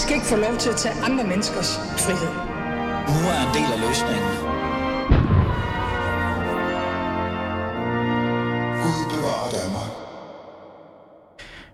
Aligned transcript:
skal 0.00 0.14
ikke 0.14 0.26
få 0.26 0.36
lov 0.36 0.56
til 0.56 0.70
at 0.70 0.76
tage 0.76 0.94
andre 1.06 1.24
menneskers 1.24 1.70
frihed. 2.04 2.32
Nu 3.14 3.20
er 3.34 3.40
en 3.46 3.52
del 3.58 3.68
af 3.74 3.80
løsningen. 3.86 4.30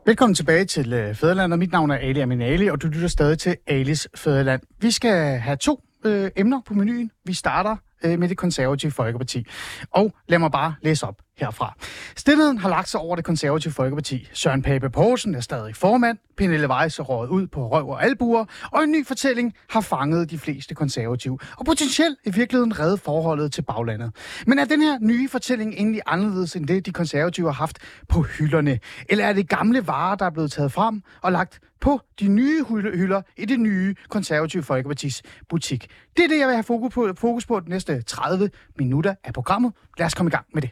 Velkommen 0.06 0.34
tilbage 0.34 0.64
til 0.64 0.92
øh, 0.92 1.14
Fæderland, 1.14 1.52
og 1.52 1.58
mit 1.58 1.72
navn 1.72 1.90
er 1.90 1.94
Ali 1.94 2.20
Aminali, 2.20 2.68
og 2.68 2.82
du 2.82 2.86
lytter 2.86 3.08
stadig 3.08 3.38
til 3.38 3.56
Alis 3.66 4.08
Fæderland. 4.14 4.62
Vi 4.80 4.90
skal 4.90 5.38
have 5.38 5.56
to 5.56 5.80
øh, 6.04 6.30
emner 6.36 6.60
på 6.66 6.74
menuen. 6.74 7.10
Vi 7.24 7.32
starter 7.32 7.76
øh, 8.06 8.18
med 8.18 8.28
det 8.28 8.36
konservative 8.36 8.92
Folkeparti. 8.92 9.46
Og 9.90 10.12
lad 10.28 10.38
mig 10.38 10.52
bare 10.52 10.74
læse 10.82 11.06
op 11.06 11.16
herfra. 11.38 11.74
Stilheden 12.16 12.58
har 12.58 12.68
lagt 12.68 12.88
sig 12.88 13.00
over 13.00 13.16
det 13.16 13.24
konservative 13.24 13.72
Folkeparti. 13.72 14.28
Søren 14.32 14.62
Pape 14.62 14.90
Poulsen 14.90 15.34
er 15.34 15.40
stadig 15.40 15.76
formand, 15.76 16.18
Pernille 16.36 16.68
Weiss 16.68 16.98
er 16.98 17.26
ud 17.30 17.46
på 17.46 17.68
røv 17.68 17.88
og 17.88 18.04
albuer, 18.04 18.44
og 18.72 18.84
en 18.84 18.92
ny 18.92 19.06
fortælling 19.06 19.54
har 19.70 19.80
fanget 19.80 20.30
de 20.30 20.38
fleste 20.38 20.74
konservative, 20.74 21.38
og 21.56 21.66
potentielt 21.66 22.18
i 22.24 22.30
virkeligheden 22.30 22.80
reddet 22.80 23.00
forholdet 23.00 23.52
til 23.52 23.62
baglandet. 23.62 24.12
Men 24.46 24.58
er 24.58 24.64
den 24.64 24.82
her 24.82 24.98
nye 25.00 25.28
fortælling 25.28 25.74
egentlig 25.74 26.00
anderledes 26.06 26.56
end 26.56 26.66
det, 26.66 26.86
de 26.86 26.92
konservative 26.92 27.46
har 27.46 27.52
haft 27.52 27.78
på 28.08 28.22
hylderne? 28.22 28.78
Eller 29.08 29.24
er 29.24 29.32
det 29.32 29.48
gamle 29.48 29.86
varer, 29.86 30.16
der 30.16 30.26
er 30.26 30.30
blevet 30.30 30.52
taget 30.52 30.72
frem 30.72 31.02
og 31.22 31.32
lagt 31.32 31.60
på 31.80 32.00
de 32.20 32.28
nye 32.28 32.64
hylder 32.64 33.22
i 33.36 33.44
det 33.44 33.60
nye 33.60 33.94
konservative 34.08 34.62
Folkepartis 34.62 35.22
butik? 35.48 35.86
Det 36.16 36.24
er 36.24 36.28
det, 36.28 36.38
jeg 36.38 36.46
vil 36.46 36.54
have 36.54 36.64
fokus 36.64 36.94
på, 36.94 37.08
fokus 37.16 37.46
på 37.46 37.60
de 37.60 37.68
næste 37.68 38.02
30 38.02 38.50
minutter 38.78 39.14
af 39.24 39.32
programmet. 39.34 39.72
Lad 39.98 40.06
os 40.06 40.14
komme 40.14 40.28
i 40.28 40.30
gang 40.30 40.46
med 40.54 40.62
det. 40.62 40.70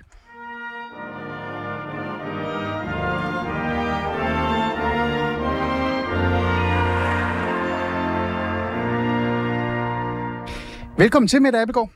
Velkommen 10.99 11.29
til, 11.29 11.43
Mette 11.43 11.59
Abelgaard. 11.59 11.91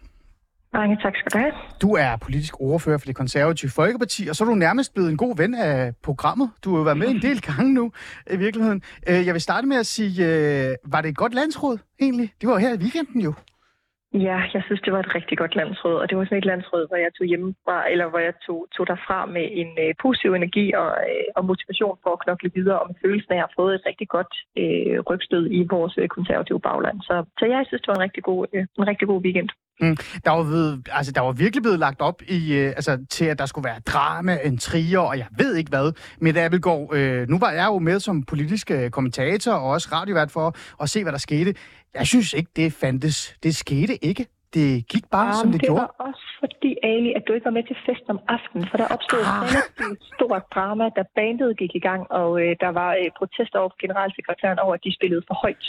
Mange 0.73 0.97
tak 1.03 1.13
skal 1.17 1.33
du 1.33 1.39
have. 1.39 1.53
Du 1.83 1.95
er 1.95 2.17
politisk 2.17 2.61
ordfører 2.61 2.99
for 2.99 3.07
det 3.07 3.17
konservative 3.17 3.71
Folkeparti, 3.71 4.29
og 4.29 4.37
så 4.37 4.45
er 4.45 4.49
du 4.49 4.55
nærmest 4.55 4.95
blevet 4.95 5.11
en 5.11 5.17
god 5.17 5.37
ven 5.37 5.55
af 5.55 5.93
programmet. 6.03 6.51
Du 6.65 6.71
har 6.71 6.77
jo 6.79 6.83
været 6.83 6.99
med 6.99 7.09
en 7.09 7.23
del 7.23 7.41
gange 7.41 7.75
nu, 7.75 7.93
i 8.31 8.37
virkeligheden. 8.37 8.83
Øh, 9.09 9.27
jeg 9.27 9.35
vil 9.35 9.41
starte 9.43 9.67
med 9.67 9.77
at 9.77 9.87
sige, 9.87 10.27
øh, 10.27 10.75
var 10.85 11.01
det 11.01 11.09
et 11.09 11.17
godt 11.17 11.35
landsråd 11.35 11.79
egentlig? 12.01 12.33
Det 12.41 12.49
var 12.49 12.53
jo 12.55 12.59
her 12.59 12.75
i 12.75 12.79
weekenden 12.79 13.21
jo. 13.21 13.33
Ja, 14.15 14.39
jeg 14.55 14.63
synes, 14.67 14.81
det 14.85 14.93
var 14.93 15.01
et 15.01 15.15
rigtig 15.15 15.39
godt 15.39 15.55
landsråd, 15.57 15.97
og 16.03 16.09
det 16.09 16.19
var 16.19 16.25
sådan 16.25 16.39
et 16.39 16.51
landsråd, 16.53 16.89
hvor 16.89 16.97
jeg 16.97 17.11
tog 17.15 17.27
hjemmefra, 17.27 17.77
eller 17.93 18.07
hvor 18.11 18.19
jeg 18.19 18.35
tog, 18.47 18.67
tog 18.77 18.87
derfra 18.87 19.27
med 19.27 19.47
en 19.63 19.71
øh, 19.85 19.95
positiv 20.03 20.31
energi 20.35 20.67
og, 20.73 20.91
øh, 21.11 21.29
og 21.37 21.43
motivation 21.51 21.97
for 22.03 22.11
at 22.13 22.23
knokle 22.25 22.51
videre, 22.55 22.79
og 22.81 22.87
med 22.89 22.97
følelsen 23.05 23.33
af 23.33 23.37
at 23.37 23.43
have 23.45 23.57
fået 23.61 23.75
et 23.75 23.87
rigtig 23.91 24.09
godt 24.17 24.33
øh, 24.61 24.97
rygstød 25.11 25.45
i 25.59 25.61
vores 25.75 25.95
øh, 26.03 26.09
konservative 26.17 26.61
bagland. 26.61 26.99
Så, 27.09 27.15
så 27.39 27.45
jeg 27.55 27.61
synes, 27.67 27.83
det 27.83 27.89
var 27.89 27.99
en 27.99 28.07
rigtig 28.09 28.23
god, 28.31 28.41
øh, 28.55 28.67
en 28.79 28.89
rigtig 28.91 29.07
god 29.09 29.21
weekend. 29.27 29.51
Mm. 29.81 29.97
Der, 30.25 30.31
var 30.31 30.43
ved, 30.43 30.79
altså, 30.93 31.13
der 31.13 31.21
var 31.21 31.33
virkelig 31.33 31.63
blevet 31.63 31.79
lagt 31.79 32.01
op 32.01 32.23
i, 32.29 32.41
øh, 32.61 32.69
altså, 32.79 32.93
til, 33.11 33.25
at 33.25 33.39
der 33.39 33.47
skulle 33.47 33.69
være 33.71 33.81
drama, 33.87 34.39
en 34.45 34.59
trier, 34.59 34.99
og 34.99 35.19
jeg 35.19 35.27
ved 35.39 35.57
ikke 35.57 35.69
hvad. 35.69 35.93
Men 36.21 36.37
Abelgaard, 36.37 36.95
øh, 36.95 37.29
nu 37.29 37.39
var 37.39 37.51
jeg 37.51 37.67
jo 37.67 37.79
med 37.79 38.01
som 38.01 38.23
politisk 38.23 38.71
øh, 38.71 38.91
kommentator 38.91 39.53
og 39.53 39.71
også 39.71 39.89
radiovært 39.93 40.31
for 40.31 40.57
at 40.83 40.91
se, 40.91 41.03
hvad 41.03 41.13
der 41.13 41.19
skete. 41.19 41.55
Jeg 41.95 42.07
synes 42.07 42.33
ikke, 42.33 42.51
det 42.57 42.73
fandtes. 42.73 43.37
Det 43.43 43.57
skete 43.57 44.05
ikke. 44.05 44.27
Det 44.55 44.69
gik 44.93 45.05
bare, 45.17 45.27
ja, 45.27 45.41
som 45.41 45.47
det, 45.53 45.61
det 45.61 45.69
gjorde. 45.69 45.81
Det 45.81 45.91
var 45.99 46.07
også 46.09 46.27
fordi, 46.43 46.71
Ali, 46.91 47.11
at 47.19 47.23
du 47.27 47.33
ikke 47.37 47.45
var 47.51 47.57
med 47.59 47.65
til 47.71 47.77
fest 47.87 48.05
om 48.15 48.19
aftenen, 48.37 48.65
for 48.71 48.77
der 48.81 48.87
opstod 48.95 49.23
ah. 49.25 49.93
et 49.93 50.03
stort 50.15 50.45
drama, 50.55 50.85
da 50.97 51.03
bandet 51.17 51.51
gik 51.63 51.73
i 51.81 51.83
gang, 51.89 52.03
og 52.21 52.31
øh, 52.43 52.51
der 52.65 52.71
var 52.81 52.91
øh, 53.01 53.09
protester 53.21 53.59
over 53.63 53.73
generalsekretæren 53.85 54.59
over, 54.65 54.75
at 54.79 54.83
de 54.87 54.91
spillede 54.99 55.23
for 55.29 55.35
højt. 55.45 55.65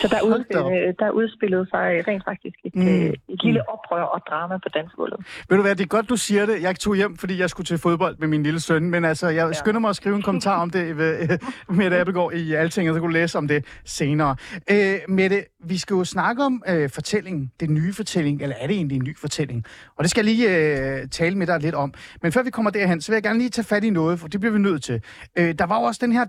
Så 0.00 0.06
der, 0.12 0.20
ud, 0.30 0.40
øh, 0.58 0.88
der 1.00 1.08
udspillede 1.20 1.66
sig 1.72 1.86
rent 2.08 2.24
faktisk 2.30 2.56
et, 2.68 2.74
mm. 2.76 2.88
øh, 2.88 3.12
et 3.34 3.40
lille 3.46 3.60
mm. 3.64 3.74
oprør 3.74 4.04
og 4.14 4.20
drama 4.28 4.54
på 4.64 4.68
dansgulvet. 4.76 5.18
Ved 5.48 5.56
du 5.58 5.62
hvad, 5.66 5.74
det 5.78 5.84
er 5.88 5.92
godt, 5.96 6.08
du 6.08 6.16
siger 6.16 6.44
det. 6.50 6.56
Jeg 6.66 6.72
tog 6.84 6.94
hjem, 7.00 7.16
fordi 7.22 7.34
jeg 7.42 7.50
skulle 7.50 7.68
til 7.72 7.78
fodbold 7.86 8.14
med 8.22 8.28
min 8.28 8.42
lille 8.42 8.60
søn, 8.60 8.84
men 8.94 9.04
altså, 9.04 9.26
jeg 9.28 9.46
ja. 9.46 9.52
skynder 9.52 9.80
mig 9.80 9.90
at 9.94 9.96
skrive 9.96 10.16
en 10.16 10.22
kommentar 10.28 10.56
om 10.64 10.70
det 10.70 10.96
med, 10.96 11.12
med 11.78 11.92
Appelgaard 12.00 12.32
i 12.32 12.54
Altinget, 12.54 12.94
så 12.94 13.00
kunne 13.00 13.12
du 13.14 13.18
læse 13.20 13.38
om 13.38 13.48
det 13.48 13.60
senere. 13.84 14.36
Øh, 14.70 14.96
Mette, 15.08 15.44
vi 15.64 15.78
skal 15.78 15.94
jo 15.94 16.04
snakke 16.04 16.42
om 16.42 16.62
øh, 16.68 16.90
fortællingen, 16.90 17.52
det 17.60 17.70
nye 17.70 17.92
fortælling, 17.92 18.13
eller 18.16 18.56
er 18.56 18.66
det 18.66 18.76
egentlig 18.76 18.96
en 18.96 19.04
ny 19.04 19.18
fortælling? 19.18 19.64
Og 19.96 20.04
det 20.04 20.10
skal 20.10 20.26
jeg 20.26 20.34
lige 20.34 20.56
øh, 20.56 21.08
tale 21.08 21.38
med 21.38 21.46
dig 21.46 21.60
lidt 21.60 21.74
om. 21.74 21.94
Men 22.22 22.32
før 22.32 22.42
vi 22.42 22.50
kommer 22.50 22.70
derhen, 22.70 23.00
så 23.00 23.12
vil 23.12 23.16
jeg 23.16 23.22
gerne 23.22 23.38
lige 23.38 23.50
tage 23.50 23.64
fat 23.64 23.84
i 23.84 23.90
noget, 23.90 24.20
for 24.20 24.28
det 24.28 24.40
bliver 24.40 24.52
vi 24.52 24.58
nødt 24.58 24.82
til. 24.82 25.02
Øh, 25.38 25.54
der 25.58 25.64
var 25.64 25.80
jo 25.80 25.82
også 25.86 25.98
den 26.06 26.12
her 26.12 26.24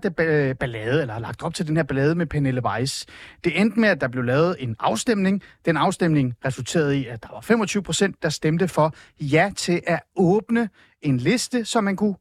ballade, 0.60 1.00
eller 1.00 1.18
lagt 1.18 1.42
op 1.42 1.54
til 1.54 1.66
den 1.66 1.76
her 1.76 1.84
ballade 1.84 2.14
med 2.14 2.26
Pernille 2.26 2.64
Weiss. 2.64 3.06
Det 3.44 3.60
endte 3.60 3.80
med, 3.80 3.88
at 3.88 4.00
der 4.00 4.08
blev 4.08 4.24
lavet 4.24 4.56
en 4.58 4.76
afstemning. 4.80 5.42
Den 5.64 5.76
afstemning 5.76 6.34
resulterede 6.44 6.98
i, 6.98 7.06
at 7.06 7.22
der 7.22 7.28
var 7.32 7.40
25 7.40 7.82
procent, 7.82 8.22
der 8.22 8.28
stemte 8.28 8.68
for 8.68 8.94
ja 9.20 9.50
til 9.56 9.80
at 9.86 10.00
åbne 10.16 10.68
en 11.02 11.16
liste, 11.16 11.64
så 11.64 11.80
man 11.80 11.96
kunne 11.96 12.14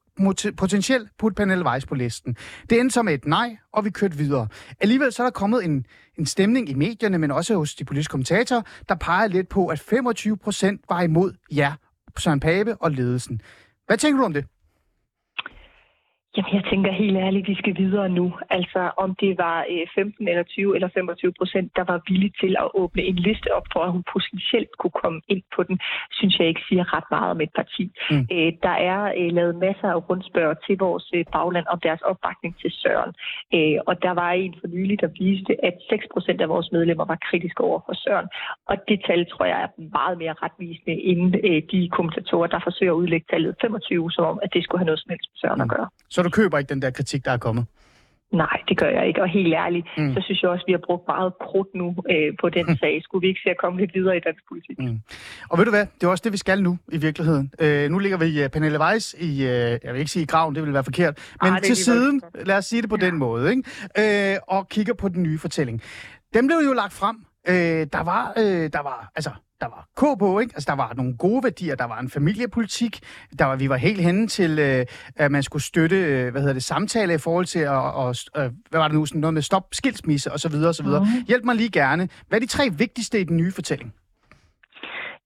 potentielt 0.58 1.10
putte 1.18 1.36
Pernille 1.36 1.66
Weiss 1.66 1.86
på 1.86 1.96
listen. 1.96 2.36
Det 2.70 2.80
endte 2.80 2.94
så 2.94 3.04
med 3.04 3.14
et 3.14 3.26
nej, 3.26 3.58
og 3.74 3.86
vi 3.86 3.90
kørte 3.90 4.18
videre. 4.18 4.48
Alligevel 4.80 5.12
så 5.12 5.24
er 5.24 5.26
der 5.26 5.32
kommet 5.32 5.66
en, 5.66 5.86
en 6.20 6.26
stemning 6.26 6.70
i 6.70 6.74
medierne, 6.74 7.18
men 7.18 7.32
også 7.32 7.56
hos 7.56 7.76
de 7.76 7.86
politiske 7.86 8.12
kommentatorer, 8.12 8.62
der 8.90 8.96
peger 8.96 9.28
lidt 9.28 9.50
på, 9.50 9.68
at 9.68 9.80
25 9.80 10.38
procent 10.38 10.82
var 10.90 11.02
imod 11.02 11.34
ja, 11.52 11.74
Søren 12.18 12.40
Pape 12.40 12.76
og 12.76 12.92
ledelsen. 12.92 13.42
Hvad 13.88 13.98
tænker 13.98 14.20
du 14.20 14.26
om 14.26 14.34
det? 14.34 14.46
Jamen, 16.38 16.54
jeg 16.58 16.64
tænker 16.72 16.92
helt 16.92 17.18
ærligt, 17.18 17.48
vi 17.48 17.56
skal 17.56 17.78
videre 17.78 18.10
nu. 18.10 18.26
Altså, 18.50 18.92
om 18.98 19.16
det 19.16 19.38
var 19.38 19.66
15 19.96 20.28
eller 20.28 20.44
20 20.44 20.76
eller 20.76 20.90
25 20.94 21.34
procent, 21.40 21.76
der 21.76 21.84
var 21.92 22.02
villige 22.08 22.34
til 22.42 22.56
at 22.64 22.68
åbne 22.74 23.02
en 23.02 23.16
liste 23.16 23.50
op 23.58 23.68
for, 23.74 23.82
at 23.88 23.92
hun 23.92 24.04
potentielt 24.14 24.72
kunne 24.80 24.98
komme 25.04 25.22
ind 25.28 25.44
på 25.56 25.64
den, 25.64 25.80
synes 26.12 26.40
jeg 26.40 26.48
ikke 26.48 26.64
siger 26.70 26.94
ret 26.96 27.08
meget 27.12 27.32
om 27.32 27.42
et 27.42 27.54
parti. 27.56 27.84
Mm. 28.12 28.28
Øh, 28.36 28.52
der 28.68 28.76
er 28.92 29.02
øh, 29.20 29.30
lavet 29.38 29.56
masser 29.56 29.88
af 29.96 30.10
rundspørg 30.10 30.56
til 30.66 30.76
vores 30.78 31.06
øh, 31.16 31.26
bagland 31.34 31.66
om 31.74 31.80
deres 31.88 32.02
opbakning 32.02 32.54
til 32.62 32.72
Søren. 32.82 33.14
Og 33.90 33.94
der 34.06 34.14
var 34.22 34.32
en 34.32 34.56
for 34.60 34.68
nylig, 34.68 35.02
der 35.02 35.10
viste, 35.20 35.54
at 35.68 35.76
6 35.90 36.06
procent 36.14 36.42
af 36.42 36.50
vores 36.50 36.72
medlemmer 36.72 37.06
var 37.06 37.20
kritiske 37.30 37.62
over 37.70 37.80
for 37.86 37.94
Søren. 38.04 38.28
Og 38.70 38.76
det 38.88 38.98
tal 39.08 39.26
tror 39.32 39.46
jeg 39.46 39.60
er 39.66 39.70
meget 40.00 40.18
mere 40.18 40.36
retvisende 40.44 40.96
end 41.10 41.22
de 41.72 41.90
kommentatorer, 41.98 42.48
der 42.48 42.60
forsøger 42.64 42.94
at 42.94 43.02
udlægge 43.02 43.26
tallet 43.30 43.56
25, 43.62 44.12
som 44.12 44.26
om, 44.26 44.40
at 44.44 44.50
det 44.54 44.64
skulle 44.64 44.80
have 44.80 44.90
noget 44.92 45.00
som 45.00 45.10
helst 45.10 45.28
med 45.32 45.38
Søren 45.42 45.60
mm. 45.60 45.66
at 45.66 45.70
gøre. 45.76 45.88
Så 46.10 46.25
du 46.26 46.30
køber 46.30 46.58
ikke 46.58 46.70
den 46.70 46.82
der 46.82 46.90
kritik, 46.90 47.26
der 47.26 47.32
er 47.32 47.38
kommet? 47.38 47.66
Nej, 48.44 48.58
det 48.70 48.78
gør 48.78 48.90
jeg 48.90 49.08
ikke. 49.08 49.22
Og 49.22 49.30
helt 49.30 49.54
ærligt, 49.54 49.88
mm. 49.98 50.14
så 50.14 50.22
synes 50.26 50.42
jeg 50.42 50.50
også, 50.50 50.64
at 50.64 50.68
vi 50.68 50.72
har 50.72 50.84
brugt 50.86 51.08
meget 51.08 51.34
krudt 51.42 51.68
nu 51.76 51.88
øh, 52.12 52.34
på 52.42 52.50
den 52.50 52.66
mm. 52.68 52.78
sag. 52.78 53.02
Skulle 53.04 53.22
vi 53.22 53.28
ikke 53.28 53.42
se 53.44 53.50
at 53.50 53.58
komme 53.64 53.80
lidt 53.80 53.92
videre 53.94 54.18
i 54.18 54.20
dansk 54.20 54.44
politik? 54.50 54.80
Mm. 54.80 55.00
Og 55.50 55.58
ved 55.58 55.66
du 55.66 55.72
hvad? 55.72 55.86
Det 55.96 56.04
er 56.04 56.08
også 56.08 56.22
det, 56.24 56.32
vi 56.32 56.38
skal 56.38 56.64
nu 56.64 56.78
i 56.92 56.98
virkeligheden. 56.98 57.52
Øh, 57.60 57.90
nu 57.90 57.98
ligger 58.00 58.18
vi 58.18 58.44
uh, 58.44 58.50
Pernille 58.50 58.80
Weiss 58.80 59.16
i, 59.20 59.32
uh, 59.32 59.50
jeg 59.86 59.92
vil 59.94 60.00
ikke 60.00 60.12
sige 60.12 60.24
i 60.24 60.26
graven, 60.26 60.56
det 60.56 60.64
vil 60.64 60.74
være 60.74 60.84
forkert, 60.84 61.34
men 61.42 61.54
Arh, 61.54 61.62
til 61.62 61.76
siden, 61.76 62.22
lad 62.46 62.58
os 62.58 62.66
sige 62.66 62.82
det 62.82 62.90
på 62.90 62.98
ja. 63.00 63.06
den 63.06 63.16
måde, 63.18 63.50
ikke? 63.50 64.34
Øh, 64.34 64.38
og 64.48 64.70
kigger 64.70 64.94
på 64.94 65.10
den 65.10 65.24
nye 65.24 65.40
fortælling. 65.40 65.82
Den 66.34 66.48
blev 66.48 66.58
jo 66.68 66.74
lagt 66.74 66.94
frem. 66.94 67.16
Øh, 67.48 67.88
der 67.94 68.04
var, 68.04 68.34
øh, 68.38 68.70
der 68.74 68.82
var, 68.82 69.12
altså, 69.16 69.32
der 69.66 69.76
var 69.76 70.16
K 70.16 70.20
på, 70.20 70.40
ikke? 70.40 70.52
Altså, 70.56 70.68
der 70.68 70.76
var 70.76 70.94
nogle 70.98 71.18
gode 71.18 71.44
værdier, 71.44 71.76
der 71.76 71.86
var 71.86 72.00
en 72.00 72.10
familiepolitik, 72.10 73.00
der 73.40 73.46
var, 73.46 73.56
vi 73.56 73.70
var 73.70 73.76
helt 73.76 74.02
henne 74.02 74.28
til, 74.28 74.60
øh, 74.60 74.86
at 75.16 75.32
man 75.32 75.44
skulle 75.44 75.64
støtte, 75.64 75.96
øh, 75.96 76.32
hvad 76.32 76.42
hedder 76.42 76.54
det, 76.54 76.64
samtale 76.64 77.14
i 77.14 77.18
forhold 77.18 77.46
til, 77.46 77.60
at, 77.60 77.70
og, 77.70 78.16
øh, 78.38 78.52
hvad 78.70 78.80
var 78.80 78.88
det 78.88 78.96
nu, 78.96 79.06
sådan 79.06 79.22
noget 79.22 79.34
med 79.34 79.42
stop 79.42 79.68
skilsmisse 79.72 80.32
og 80.32 80.40
så 80.40 80.50
videre 80.50 80.70
og 80.70 80.76
så 80.76 80.84
videre. 80.84 81.00
Mm. 81.00 81.26
Hjælp 81.28 81.44
mig 81.44 81.56
lige 81.56 81.70
gerne. 81.70 82.10
Hvad 82.28 82.40
er 82.40 82.42
de 82.42 82.48
tre 82.48 82.70
vigtigste 82.70 83.22
i 83.22 83.24
den 83.24 83.38
nye 83.38 83.52
fortælling? 83.52 83.94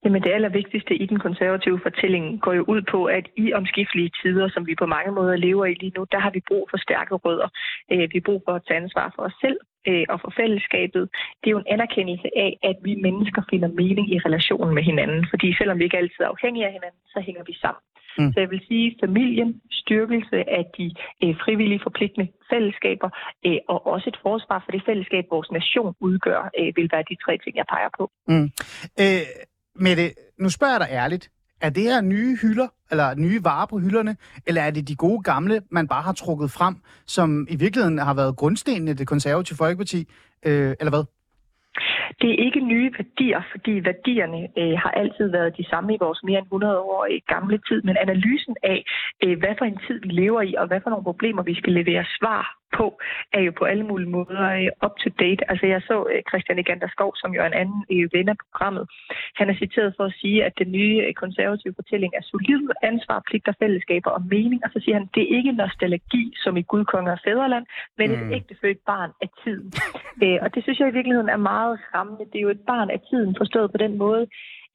Jamen 0.03 0.23
det 0.23 0.31
allervigtigste 0.31 0.95
i 0.95 1.05
den 1.05 1.19
konservative 1.19 1.79
fortælling 1.83 2.41
går 2.41 2.53
jo 2.53 2.63
ud 2.67 2.81
på, 2.91 3.05
at 3.05 3.25
i 3.37 3.53
omskiftelige 3.53 4.11
tider, 4.21 4.49
som 4.49 4.67
vi 4.67 4.75
på 4.75 4.85
mange 4.85 5.11
måder 5.11 5.35
lever 5.35 5.65
i 5.65 5.73
lige 5.73 5.97
nu, 5.97 6.05
der 6.11 6.19
har 6.19 6.31
vi 6.31 6.41
brug 6.47 6.67
for 6.71 6.77
stærke 6.77 7.15
rødder. 7.15 7.49
Øh, 7.91 7.99
vi 8.11 8.17
har 8.19 8.27
brug 8.29 8.41
for 8.45 8.53
at 8.55 8.61
tage 8.67 8.79
ansvar 8.83 9.13
for 9.15 9.23
os 9.23 9.37
selv 9.41 9.59
øh, 9.87 10.05
og 10.09 10.17
for 10.21 10.31
fællesskabet. 10.39 11.03
Det 11.39 11.47
er 11.47 11.55
jo 11.55 11.63
en 11.63 11.73
anerkendelse 11.75 12.29
af, 12.35 12.51
at 12.69 12.77
vi 12.83 12.93
mennesker 12.95 13.41
finder 13.49 13.69
mening 13.81 14.05
i 14.13 14.17
relationen 14.27 14.73
med 14.75 14.83
hinanden. 14.83 15.25
Fordi 15.29 15.47
selvom 15.59 15.79
vi 15.79 15.83
ikke 15.83 15.97
altid 15.97 16.21
er 16.21 16.33
afhængige 16.35 16.65
af 16.65 16.71
hinanden, 16.71 17.01
så 17.13 17.19
hænger 17.27 17.43
vi 17.49 17.53
sammen. 17.63 17.83
Mm. 18.17 18.31
Så 18.33 18.39
jeg 18.39 18.49
vil 18.49 18.61
sige, 18.67 18.95
familien, 19.05 19.61
styrkelse 19.71 20.37
af 20.57 20.65
de 20.77 20.87
øh, 21.23 21.35
frivillige 21.43 21.81
forpligtende 21.83 22.27
fællesskaber, 22.49 23.09
øh, 23.45 23.59
og 23.67 23.87
også 23.87 24.09
et 24.09 24.19
forsvar 24.21 24.59
for 24.65 24.71
det 24.71 24.83
fællesskab, 24.85 25.25
vores 25.31 25.51
nation 25.51 25.93
udgør, 25.99 26.49
øh, 26.59 26.71
vil 26.75 26.89
være 26.91 27.03
de 27.09 27.15
tre 27.25 27.37
ting, 27.43 27.55
jeg 27.55 27.65
peger 27.69 27.89
på. 27.97 28.11
Mm. 28.27 28.47
Øh, 29.03 29.25
Mette, 29.79 30.13
nu 30.39 30.49
spørger 30.49 30.73
jeg 30.73 30.79
dig 30.79 30.89
ærligt. 30.91 31.29
Er 31.61 31.69
det 31.69 31.83
her 31.83 32.01
nye 32.01 32.37
hylder, 32.41 32.67
eller 32.91 33.15
nye 33.15 33.43
varer 33.43 33.65
på 33.65 33.77
hylderne, 33.79 34.15
eller 34.47 34.61
er 34.61 34.71
det 34.71 34.87
de 34.87 34.95
gode 34.95 35.21
gamle, 35.23 35.61
man 35.71 35.87
bare 35.87 36.01
har 36.01 36.13
trukket 36.13 36.51
frem, 36.51 36.75
som 37.05 37.47
i 37.49 37.55
virkeligheden 37.55 37.97
har 37.97 38.13
været 38.13 38.35
grundstenen 38.35 38.87
i 38.87 38.93
det 38.93 39.07
konservative 39.07 39.57
folkeparti, 39.57 39.99
øh, 40.45 40.75
eller 40.79 40.93
hvad? 40.95 41.03
Det 42.21 42.29
er 42.31 42.45
ikke 42.45 42.59
nye 42.59 42.91
værdier, 42.97 43.41
fordi 43.51 43.73
værdierne 43.89 44.41
øh, 44.57 44.75
har 44.83 44.91
altid 44.91 45.27
været 45.27 45.57
de 45.57 45.69
samme 45.69 45.93
i 45.95 45.97
vores 45.99 46.19
mere 46.23 46.39
end 46.39 46.45
100 46.45 46.79
år 46.79 47.07
øh, 47.11 47.19
gamle 47.27 47.57
tid, 47.67 47.81
men 47.81 47.97
analysen 47.97 48.55
af, 48.63 48.79
øh, 49.23 49.39
hvad 49.39 49.53
for 49.57 49.65
en 49.65 49.79
tid 49.87 49.97
vi 50.01 50.07
lever 50.07 50.41
i, 50.41 50.55
og 50.57 50.67
hvad 50.67 50.79
for 50.83 50.89
nogle 50.89 51.03
problemer 51.03 51.43
vi 51.43 51.55
skal 51.55 51.73
levere 51.73 52.05
svar 52.19 52.58
på, 52.77 52.85
er 53.33 53.41
jo 53.47 53.51
på 53.59 53.65
alle 53.71 53.85
mulige 53.91 54.09
måder 54.17 54.43
øh, 54.59 54.85
up 54.85 54.95
to 55.01 55.09
date. 55.23 55.41
Altså 55.51 55.65
jeg 55.65 55.81
så 55.81 55.97
øh, 56.11 56.21
Christian 56.29 56.59
Egander 56.59 56.89
Skov, 56.95 57.11
som 57.21 57.33
jo 57.35 57.41
er 57.41 57.47
en 57.47 57.61
anden 57.63 57.81
øh, 57.93 58.09
ven 58.13 58.29
af 58.29 58.37
programmet. 58.43 58.83
Han 59.39 59.49
er 59.49 59.55
citeret 59.63 59.93
for 59.97 60.05
at 60.09 60.17
sige, 60.21 60.37
at 60.47 60.53
den 60.61 60.71
nye 60.71 61.13
konservative 61.13 61.73
fortælling 61.79 62.11
er 62.19 62.23
solid, 62.31 62.63
ansvar, 62.91 63.17
pligter, 63.29 63.53
fællesskaber 63.61 64.11
og 64.17 64.21
mening. 64.35 64.59
Og 64.65 64.69
så 64.73 64.79
siger 64.83 64.95
han, 64.99 65.09
det 65.15 65.23
er 65.23 65.35
ikke 65.37 65.51
nostalgi, 65.51 66.25
som 66.43 66.57
i 66.57 66.61
Gud, 66.61 66.85
konger 66.85 67.11
og 67.11 67.19
fædreland, 67.25 67.65
men 67.97 68.07
mm. 68.09 68.15
et 68.15 68.35
ægtefødt 68.37 68.79
barn 68.91 69.11
af 69.21 69.29
tiden. 69.43 69.67
og 70.43 70.55
det 70.55 70.63
synes 70.63 70.79
jeg 70.79 70.87
i 70.89 70.97
virkeligheden 70.97 71.29
er 71.29 71.37
meget 71.37 71.79
rammende. 71.95 72.25
Det 72.31 72.37
er 72.39 72.45
jo 72.47 72.55
et 72.57 72.65
barn 72.67 72.89
af 72.89 72.99
tiden, 73.09 73.35
forstået 73.37 73.71
på 73.71 73.77
den 73.77 73.97
måde, 73.97 74.27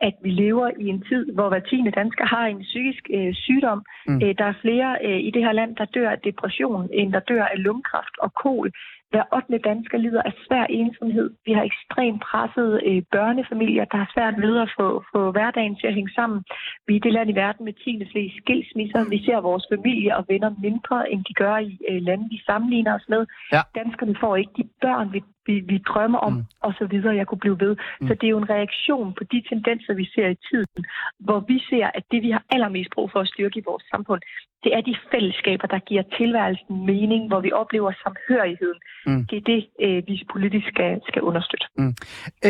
at 0.09 0.15
vi 0.25 0.31
lever 0.31 0.69
i 0.85 0.87
en 0.95 1.01
tid, 1.11 1.25
hvor 1.37 1.49
hver 1.49 1.65
tiende 1.71 1.91
dansker 2.01 2.27
har 2.35 2.47
en 2.47 2.61
psykisk 2.71 3.05
øh, 3.17 3.35
sygdom. 3.35 3.81
Mm. 4.06 4.21
Øh, 4.23 4.35
der 4.39 4.47
er 4.53 4.61
flere 4.65 4.91
øh, 5.06 5.21
i 5.29 5.31
det 5.35 5.43
her 5.47 5.53
land, 5.53 5.77
der 5.77 5.85
dør 5.85 6.11
af 6.11 6.19
depression, 6.29 6.89
end 6.93 7.12
der 7.12 7.21
dør 7.21 7.45
af 7.45 7.59
lungekræft 7.67 8.17
og 8.25 8.31
kol. 8.43 8.69
Hver 9.14 9.26
8. 9.32 9.58
dansker 9.70 9.99
lider 9.99 10.22
af 10.22 10.34
svær 10.46 10.64
ensomhed. 10.81 11.31
Vi 11.46 11.52
har 11.52 11.64
ekstremt 11.70 12.20
pressede 12.28 12.75
øh, 12.88 13.02
børnefamilier, 13.16 13.84
der 13.84 13.99
har 14.02 14.11
svært 14.14 14.37
ved 14.44 14.55
at 14.64 14.70
få, 14.78 14.88
få 15.12 15.20
hverdagen 15.31 15.76
til 15.76 15.87
at 15.87 15.94
hænge 15.99 16.12
sammen. 16.19 16.38
Vi 16.87 16.96
er 16.96 17.00
det 17.00 17.12
land 17.12 17.31
i 17.31 17.40
verden 17.44 17.64
med 17.64 17.72
10. 17.72 18.08
flest 18.12 18.37
skilsmisser. 18.43 19.00
Vi 19.14 19.19
ser 19.26 19.38
vores 19.40 19.66
familie 19.72 20.16
og 20.19 20.25
venner 20.28 20.50
mindre, 20.66 21.12
end 21.12 21.25
de 21.28 21.34
gør 21.34 21.56
i 21.56 21.72
øh, 21.90 22.02
lande, 22.08 22.26
vi 22.31 22.38
sammenligner 22.46 22.94
os 22.99 23.08
med. 23.08 23.22
Ja. 23.52 23.61
Danskerne 23.81 24.16
får 24.22 24.37
ikke 24.37 24.55
de 24.58 24.64
børn, 24.84 25.12
vi 25.12 25.20
vi, 25.46 25.55
vi 25.72 25.78
drømmer 25.78 26.19
om, 26.19 26.32
mm. 26.32 26.44
og 26.60 26.72
så 26.78 26.84
videre. 26.87 27.17
Jeg 27.17 27.26
kunne 27.26 27.44
blive 27.46 27.60
ved. 27.60 27.76
Mm. 28.00 28.06
Så 28.08 28.14
det 28.14 28.26
er 28.26 28.34
jo 28.34 28.38
en 28.38 28.50
reaktion 28.50 29.14
på 29.19 29.25
de 29.32 29.43
tendenser, 29.49 29.94
vi 29.94 30.06
ser 30.14 30.28
i 30.28 30.38
tiden, 30.50 30.81
hvor 31.26 31.40
vi 31.50 31.56
ser, 31.70 31.87
at 31.94 32.05
det, 32.10 32.22
vi 32.22 32.31
har 32.31 32.43
allermest 32.55 32.90
brug 32.94 33.10
for 33.10 33.20
at 33.20 33.28
styrke 33.28 33.58
i 33.58 33.67
vores 33.67 33.84
samfund, 33.93 34.20
det 34.64 34.75
er 34.76 34.81
de 34.81 34.96
fællesskaber, 35.12 35.66
der 35.66 35.78
giver 35.78 36.02
tilværelsen 36.19 36.87
mening, 36.87 37.22
hvor 37.28 37.40
vi 37.40 37.52
oplever 37.52 37.93
samhørigheden. 38.05 38.81
Mm. 39.06 39.26
Det 39.26 39.37
er 39.37 39.44
det, 39.52 39.61
øh, 39.84 40.02
vi 40.08 40.14
politisk 40.32 40.66
skal, 40.69 41.00
skal 41.08 41.22
understøtte. 41.22 41.66
Mm. 41.78 41.94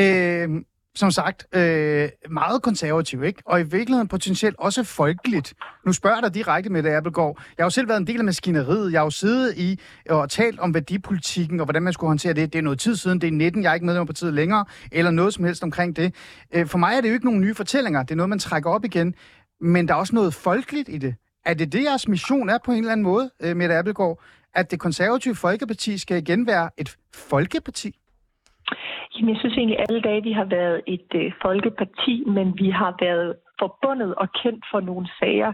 Øh, 0.00 0.64
som 0.96 1.10
sagt, 1.10 1.46
øh, 1.54 2.08
meget 2.30 2.62
konservativ, 2.62 3.24
ikke? 3.24 3.42
Og 3.46 3.60
i 3.60 3.62
virkeligheden 3.62 4.08
potentielt 4.08 4.56
også 4.58 4.84
folkeligt. 4.84 5.54
Nu 5.86 5.92
spørger 5.92 6.16
jeg 6.16 6.22
dig 6.22 6.34
direkte 6.34 6.70
med 6.70 6.82
det, 6.82 6.90
Appelgaard. 6.90 7.42
Jeg 7.58 7.62
har 7.62 7.66
jo 7.66 7.70
selv 7.70 7.88
været 7.88 8.00
en 8.00 8.06
del 8.06 8.18
af 8.18 8.24
maskineriet. 8.24 8.92
Jeg 8.92 9.00
har 9.00 9.04
jo 9.04 9.10
siddet 9.10 9.58
i 9.58 9.80
og 10.10 10.30
talt 10.30 10.60
om 10.60 10.74
værdipolitikken 10.74 11.60
og 11.60 11.66
hvordan 11.66 11.82
man 11.82 11.92
skulle 11.92 12.10
håndtere 12.10 12.32
det. 12.32 12.52
Det 12.52 12.58
er 12.58 12.62
noget 12.62 12.78
tid 12.78 12.96
siden. 12.96 13.20
Det 13.20 13.28
er 13.28 13.32
19. 13.32 13.62
Jeg 13.62 13.70
er 13.70 13.74
ikke 13.74 13.86
medlem 13.86 14.00
af 14.00 14.06
partiet 14.06 14.34
længere, 14.34 14.64
eller 14.92 15.10
noget 15.10 15.34
som 15.34 15.44
helst 15.44 15.62
omkring 15.62 15.96
det. 15.96 16.14
Øh, 16.54 16.66
for 16.66 16.78
mig 16.78 16.96
er 16.96 17.00
det 17.00 17.08
jo 17.08 17.14
ikke 17.14 17.26
nogen 17.26 17.40
nye 17.40 17.54
fortællinger. 17.54 18.02
Det 18.02 18.10
er 18.10 18.16
noget, 18.16 18.30
man 18.30 18.38
trækker 18.38 18.70
op 18.70 18.84
igen. 18.84 19.14
Men 19.60 19.88
der 19.88 19.94
er 19.94 19.98
også 19.98 20.14
noget 20.14 20.34
folkeligt 20.34 20.88
i 20.88 20.98
det. 20.98 21.14
Er 21.46 21.54
det 21.54 21.72
det, 21.72 21.84
jeres 21.84 22.08
mission 22.08 22.48
er 22.48 22.58
på 22.64 22.70
en 22.72 22.78
eller 22.78 22.92
anden 22.92 23.06
måde, 23.12 23.30
øh, 23.42 23.56
Mette 23.56 23.74
Appelgaard? 23.74 24.18
At 24.54 24.70
det 24.70 24.80
konservative 24.80 25.34
Folkeparti 25.34 25.98
skal 25.98 26.16
igen 26.16 26.46
være 26.46 26.70
et 26.78 26.96
folkeparti? 27.14 27.90
Jamen, 29.14 29.30
jeg 29.34 29.38
synes 29.40 29.56
egentlig, 29.56 29.78
at 29.78 29.86
alle 29.88 30.00
dage 30.00 30.22
vi 30.22 30.32
har 30.32 30.44
været 30.44 30.80
et 30.86 31.10
øh, 31.14 31.32
folkeparti, 31.42 32.24
men 32.26 32.46
vi 32.58 32.70
har 32.70 32.92
været 33.00 33.34
forbundet 33.58 34.14
og 34.14 34.28
kendt 34.42 34.64
for 34.72 34.80
nogle 34.80 35.06
sager, 35.20 35.52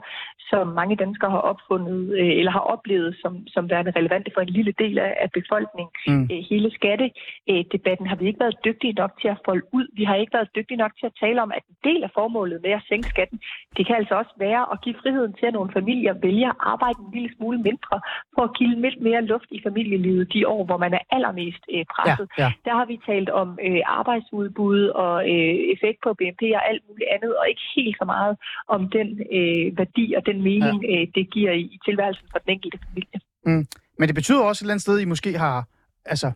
som 0.50 0.66
mange 0.80 0.96
danskere 0.96 1.30
har 1.30 1.44
opfundet 1.52 2.00
øh, 2.18 2.32
eller 2.38 2.52
har 2.52 2.64
oplevet 2.74 3.16
som, 3.22 3.32
som 3.46 3.70
værende 3.70 3.92
relevante 3.96 4.30
for 4.34 4.40
en 4.40 4.54
lille 4.58 4.74
del 4.78 4.98
af, 4.98 5.30
befolkningen. 5.38 5.94
Mm. 6.06 6.22
Øh, 6.32 6.40
hele 6.50 6.68
skattedebatten 6.78 8.06
har 8.06 8.16
vi 8.16 8.26
ikke 8.26 8.40
været 8.40 8.64
dygtige 8.64 8.92
nok 8.92 9.12
til 9.20 9.28
at 9.28 9.42
folde 9.44 9.64
ud. 9.72 9.86
Vi 9.92 10.04
har 10.04 10.14
ikke 10.14 10.34
været 10.38 10.54
dygtige 10.56 10.82
nok 10.84 10.92
til 11.00 11.06
at 11.06 11.18
tale 11.20 11.42
om, 11.42 11.50
at 11.56 11.62
en 11.68 11.76
del 11.88 12.02
af 12.02 12.10
formålet 12.14 12.58
med 12.62 12.70
at 12.70 12.82
sænke 12.88 13.08
skatten, 13.08 13.38
det 13.76 13.86
kan 13.86 13.96
altså 13.96 14.14
også 14.14 14.34
være 14.38 14.62
at 14.72 14.80
give 14.84 15.00
friheden 15.02 15.32
til, 15.32 15.46
at 15.46 15.52
nogle 15.52 15.72
familier 15.72 16.14
vælger 16.26 16.50
at 16.50 16.60
arbejde 16.60 16.98
en 17.04 17.12
lille 17.16 17.30
smule 17.36 17.58
mindre 17.68 17.96
for 18.34 18.42
at 18.48 18.54
give 18.58 18.80
lidt 18.84 19.00
mere 19.00 19.22
luft 19.32 19.50
i 19.50 19.60
familielivet 19.66 20.32
de 20.32 20.48
år, 20.48 20.64
hvor 20.64 20.76
man 20.84 20.92
er 20.98 21.02
allermest 21.10 21.62
øh, 21.74 21.84
presset. 21.94 22.28
Ja, 22.38 22.42
ja. 22.42 22.52
Der 22.64 22.74
har 22.78 22.86
vi 22.92 22.96
talt 23.10 23.30
om 23.30 23.58
øh, 23.66 23.80
arbejdsudbud 23.86 24.82
og 25.04 25.16
øh, 25.32 25.54
effekt 25.74 25.98
på 26.04 26.10
BNP 26.18 26.42
og 26.58 26.62
alt 26.70 26.82
muligt 26.88 27.10
andet, 27.14 27.32
og 27.40 27.44
ikke 27.48 27.66
helt 27.76 27.89
så 27.98 28.04
meget 28.04 28.36
om 28.68 28.90
den 28.90 29.08
øh, 29.36 29.78
værdi 29.78 30.14
og 30.16 30.22
den 30.26 30.42
mening, 30.42 30.84
ja. 30.84 31.00
øh, 31.00 31.06
det 31.14 31.30
giver 31.30 31.52
i, 31.52 31.60
i 31.60 31.78
tilværelsen 31.84 32.26
for 32.32 32.38
den 32.38 32.50
enkelte 32.52 32.78
familie. 32.88 33.20
Mm. 33.46 33.66
Men 33.98 34.08
det 34.08 34.14
betyder 34.14 34.42
også 34.42 34.60
et 34.60 34.64
eller 34.64 34.74
andet 34.74 34.82
sted, 34.82 34.96
at 34.96 35.02
I 35.02 35.04
måske 35.04 35.38
har 35.38 35.64
altså, 36.04 36.32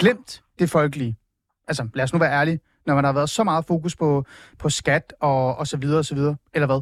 glemt 0.00 0.42
det 0.58 0.70
folkelige. 0.70 1.16
Altså, 1.68 1.88
lad 1.94 2.04
os 2.04 2.12
nu 2.12 2.18
være 2.18 2.32
ærlige, 2.32 2.60
når 2.86 2.94
man 2.94 3.04
har 3.04 3.12
været 3.12 3.30
så 3.30 3.44
meget 3.44 3.64
fokus 3.64 3.96
på, 3.96 4.24
på 4.58 4.68
skat 4.68 5.14
og, 5.20 5.56
og 5.56 5.66
så 5.66 5.76
videre 5.76 5.98
og 5.98 6.04
så 6.04 6.14
videre, 6.14 6.36
eller 6.54 6.66
hvad? 6.66 6.80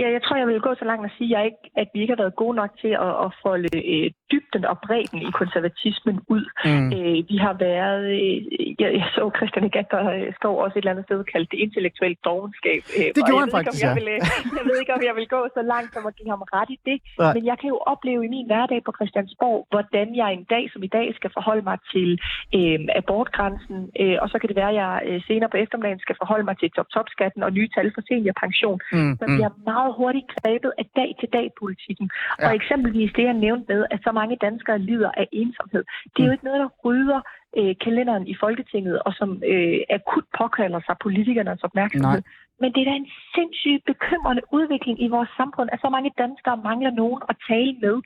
Ja, 0.00 0.06
jeg 0.16 0.22
tror, 0.22 0.36
jeg 0.36 0.48
vil 0.48 0.66
gå 0.68 0.72
så 0.74 0.84
langt 0.90 1.04
at 1.08 1.12
sige, 1.18 1.30
at, 1.30 1.34
jeg 1.34 1.42
ikke, 1.50 1.64
at 1.82 1.88
vi 1.94 1.98
ikke 2.00 2.14
har 2.14 2.22
været 2.24 2.40
gode 2.42 2.56
nok 2.60 2.72
til 2.82 2.92
at, 3.06 3.14
at 3.24 3.30
folde 3.44 3.70
øh, 3.92 4.06
dybden 4.32 4.64
og 4.72 4.76
bredden 4.86 5.20
i 5.28 5.30
konservatismen 5.40 6.16
ud. 6.34 6.44
Mm. 6.68 6.88
Øh, 6.96 7.18
vi 7.30 7.36
har 7.46 7.54
været, 7.68 8.04
øh, 8.20 8.36
jeg, 8.80 8.88
jeg 8.98 9.06
så 9.16 9.24
Christian 9.38 9.64
Egatter 9.68 10.02
øh, 10.16 10.28
står 10.40 10.54
også 10.64 10.74
et 10.76 10.82
eller 10.82 10.94
andet 10.94 11.06
sted 11.08 11.18
kaldt 11.32 11.48
det 11.52 11.58
intellektuelle 11.66 12.18
dogenskab. 12.28 12.82
Øh, 12.98 13.08
det 13.16 13.22
gjorde 13.28 13.42
han 13.44 13.54
faktisk, 13.56 13.76
ikke, 13.76 13.86
jeg, 13.88 13.96
vil, 13.98 14.08
øh, 14.14 14.20
jeg 14.58 14.64
ved 14.68 14.76
ikke, 14.82 14.94
om 14.96 15.02
jeg 15.08 15.14
vil 15.18 15.28
gå 15.36 15.40
så 15.58 15.62
langt 15.72 15.90
som 15.94 16.02
at 16.10 16.14
give 16.18 16.30
ham 16.34 16.42
ret 16.56 16.70
i 16.76 16.78
det, 16.88 16.98
Nej. 17.18 17.32
men 17.34 17.42
jeg 17.50 17.56
kan 17.60 17.68
jo 17.74 17.78
opleve 17.92 18.20
i 18.26 18.30
min 18.36 18.46
hverdag 18.50 18.80
på 18.86 18.92
Christiansborg, 18.98 19.58
hvordan 19.72 20.08
jeg 20.20 20.28
en 20.32 20.46
dag 20.54 20.64
som 20.72 20.80
i 20.88 20.90
dag 20.98 21.06
skal 21.18 21.30
forholde 21.36 21.64
mig 21.70 21.78
til 21.92 22.10
øh, 22.56 22.78
abortgrænsen, 23.00 23.78
øh, 24.02 24.16
og 24.22 24.26
så 24.32 24.36
kan 24.38 24.48
det 24.50 24.56
være, 24.62 24.72
at 24.74 24.78
jeg 24.82 24.92
øh, 25.08 25.18
senere 25.28 25.50
på 25.52 25.58
eftermiddagen 25.64 26.04
skal 26.06 26.16
forholde 26.22 26.44
mig 26.48 26.56
til 26.58 26.70
top-top-skatten 26.76 27.42
og 27.46 27.50
nye 27.58 27.68
tal 27.74 27.88
for 27.94 28.02
seniorpension. 28.08 28.78
Mm. 28.92 29.12
Man 29.20 29.28
bliver 29.36 29.52
mm. 29.54 29.64
Meget 29.74 29.92
hurtigt 29.98 30.28
grebet 30.34 30.72
af 30.80 30.86
dag-til-dag-politikken. 31.00 32.06
Ja. 32.12 32.46
Og 32.46 32.50
eksempelvis 32.58 33.10
det, 33.16 33.24
jeg 33.30 33.36
nævnte 33.46 33.66
med, 33.72 33.80
at 33.90 34.00
så 34.06 34.12
mange 34.20 34.36
danskere 34.46 34.78
lider 34.78 35.10
af 35.20 35.26
ensomhed. 35.32 35.84
Det 36.12 36.20
er 36.20 36.26
jo 36.26 36.32
mm. 36.32 36.36
ikke 36.36 36.48
noget, 36.48 36.60
der 36.64 36.70
rydder 36.84 37.20
øh, 37.58 37.74
kalenderen 37.84 38.26
i 38.32 38.34
Folketinget, 38.44 38.96
og 39.06 39.12
som 39.20 39.30
øh, 39.52 39.78
akut 39.96 40.26
påkalder 40.38 40.80
sig 40.86 40.96
politikernes 41.06 41.62
opmærksomhed. 41.68 42.20
Nej. 42.20 42.43
Men 42.60 42.68
det 42.74 42.80
er 42.80 42.88
da 42.90 42.94
en 43.02 43.10
sindssygt 43.34 43.82
bekymrende 43.92 44.42
udvikling 44.56 44.96
i 45.06 45.08
vores 45.16 45.30
samfund, 45.40 45.68
at 45.72 45.78
så 45.84 45.88
mange 45.96 46.10
danskere 46.22 46.56
mangler 46.68 46.92
nogen 47.02 47.20
at 47.30 47.36
tale 47.50 47.74
med. 47.84 47.96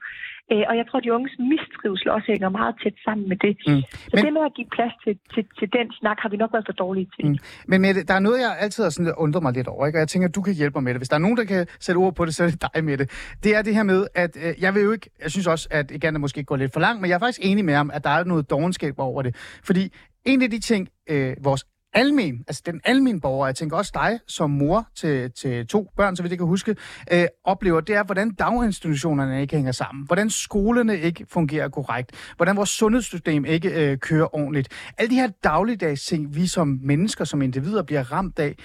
Øh, 0.53 0.65
og 0.71 0.75
jeg 0.79 0.85
tror, 0.87 0.99
at 0.99 1.05
de 1.05 1.13
unges 1.19 1.37
mistrivsel 1.53 2.09
også 2.17 2.29
hænger 2.33 2.49
meget 2.61 2.75
tæt 2.83 2.97
sammen 3.07 3.25
med 3.33 3.39
det. 3.45 3.55
Mm. 3.67 3.83
Så 4.11 4.15
Men... 4.15 4.25
det 4.25 4.33
med 4.39 4.45
at 4.51 4.55
give 4.59 4.71
plads 4.77 4.95
til, 5.05 5.15
til, 5.35 5.43
til 5.59 5.69
den 5.77 5.87
snak, 6.01 6.19
har 6.23 6.29
vi 6.33 6.37
nok 6.43 6.53
været 6.55 6.67
for 6.69 6.77
dårlige 6.85 7.09
til. 7.17 7.25
Mm. 7.29 7.39
Men 7.71 7.79
Mette, 7.85 8.01
der 8.11 8.15
er 8.15 8.25
noget, 8.29 8.39
jeg 8.47 8.53
altid 8.65 8.83
har 8.85 8.91
sådan 8.91 9.15
undret 9.25 9.43
mig 9.43 9.53
lidt 9.59 9.69
over, 9.75 9.87
ikke? 9.87 9.97
og 9.99 10.01
jeg 10.05 10.09
tænker, 10.09 10.29
at 10.29 10.35
du 10.35 10.43
kan 10.43 10.55
hjælpe 10.55 10.75
mig 10.77 10.85
med 10.85 10.93
det. 10.95 11.01
Hvis 11.01 11.09
der 11.09 11.17
er 11.17 11.25
nogen, 11.27 11.37
der 11.37 11.45
kan 11.45 11.67
sætte 11.81 11.99
ord 11.99 12.15
på 12.15 12.25
det, 12.25 12.35
så 12.35 12.45
er 12.45 12.49
det 12.49 12.65
dig 12.75 12.85
med 12.85 12.97
det. 12.99 13.07
Det 13.45 13.51
er 13.57 13.63
det 13.63 13.75
her 13.75 13.83
med, 13.83 14.01
at 14.15 14.33
øh, 14.45 14.63
jeg 14.65 14.75
vil 14.75 14.83
jo 14.83 14.93
ikke, 14.93 15.11
jeg 15.23 15.31
synes 15.31 15.47
også, 15.47 15.69
at 15.71 15.91
igen 15.91 16.15
er 16.15 16.19
måske 16.19 16.45
går 16.45 16.57
lidt 16.57 16.73
for 16.73 16.81
langt, 16.81 17.01
men 17.01 17.09
jeg 17.09 17.15
er 17.15 17.25
faktisk 17.27 17.41
enig 17.43 17.65
med 17.65 17.75
ham, 17.75 17.91
at 17.95 18.05
der 18.05 18.11
er 18.11 18.25
noget 18.25 18.51
dogenskab 18.51 18.95
over 18.99 19.23
det. 19.23 19.37
Fordi 19.65 19.93
en 20.25 20.43
af 20.43 20.51
de 20.51 20.61
ting, 20.61 20.89
øh, 21.11 21.37
vores 21.45 21.65
almen, 21.99 22.45
altså 22.49 22.63
den 22.67 22.81
almen 22.85 23.21
borger, 23.21 23.47
jeg 23.47 23.57
tænker 23.57 23.77
også 23.77 23.93
dig 23.95 24.21
som 24.27 24.51
mor 24.51 24.89
til, 24.97 25.33
til 25.33 25.67
to 25.67 25.91
børn, 25.97 26.17
så 26.17 26.23
vidt 26.23 26.31
jeg 26.31 26.39
kan 26.39 26.47
huske, 26.47 26.77
øh, 27.13 27.27
oplever, 27.45 27.81
det 27.81 27.95
er, 27.95 28.05
hvordan 28.05 28.31
daginstitutionerne 28.31 29.41
ikke 29.41 29.57
hænger 29.57 29.73
sammen, 29.73 30.07
hvordan 30.07 30.31
skolerne 30.31 30.99
ikke 30.99 31.27
fungerer 31.29 31.69
korrekt, 31.69 32.33
hvordan 32.37 32.57
vores 32.57 32.71
sundhedssystem 32.71 33.45
ikke 33.45 33.91
øh, 33.91 33.99
kører 33.99 34.35
ordentligt. 34.35 34.69
Alle 34.99 35.11
de 35.11 35.15
her 35.15 35.29
dagligdags 35.45 36.05
ting, 36.05 36.35
vi 36.35 36.47
som 36.47 36.79
mennesker, 36.83 37.25
som 37.25 37.43
individer 37.43 37.83
bliver 37.83 38.13
ramt 38.13 38.39
af, 38.39 38.57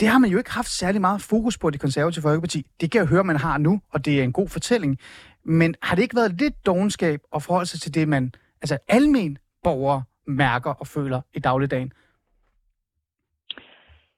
det 0.00 0.08
har 0.08 0.18
man 0.18 0.30
jo 0.30 0.38
ikke 0.38 0.50
haft 0.50 0.68
særlig 0.68 1.00
meget 1.00 1.22
fokus 1.22 1.58
på, 1.58 1.70
det 1.70 1.80
konservative 1.80 2.22
Folkeparti. 2.22 2.66
Det 2.80 2.90
kan 2.90 2.98
jeg 2.98 3.06
høre, 3.08 3.24
man 3.24 3.36
har 3.36 3.58
nu, 3.58 3.80
og 3.92 4.04
det 4.04 4.20
er 4.20 4.24
en 4.24 4.32
god 4.32 4.48
fortælling. 4.48 4.98
Men 5.44 5.74
har 5.82 5.96
det 5.96 6.02
ikke 6.02 6.16
været 6.16 6.40
lidt 6.40 6.66
dogenskab 6.66 7.20
at 7.34 7.42
forholde 7.42 7.66
sig 7.66 7.80
til 7.80 7.94
det, 7.94 8.08
man, 8.08 8.32
altså 8.62 8.78
almen 8.88 9.38
borgere 9.64 10.02
mærker 10.26 10.70
og 10.70 10.86
føler 10.86 11.20
i 11.34 11.38
dagligdagen? 11.40 11.92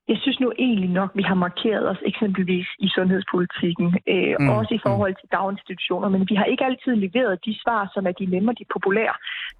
Jeg 0.08 0.18
synes 0.22 0.40
nu 0.40 0.52
egentlig 0.58 0.90
nok, 1.00 1.10
vi 1.14 1.22
har 1.22 1.34
markeret 1.34 1.84
os 1.92 2.00
eksempelvis 2.10 2.68
i 2.78 2.88
sundhedspolitikken, 2.96 3.88
øh, 4.14 4.34
mm. 4.40 4.48
også 4.58 4.72
i 4.74 4.80
forhold 4.86 5.14
til 5.20 5.28
daginstitutioner, 5.32 6.08
men 6.08 6.22
vi 6.30 6.34
har 6.34 6.44
ikke 6.44 6.64
altid 6.64 6.92
leveret 7.06 7.44
de 7.46 7.52
svar, 7.62 7.90
som 7.94 8.06
er 8.06 8.12
de 8.20 8.26
nemme 8.26 8.50
og 8.52 8.58
de 8.58 8.64
populære. 8.74 9.14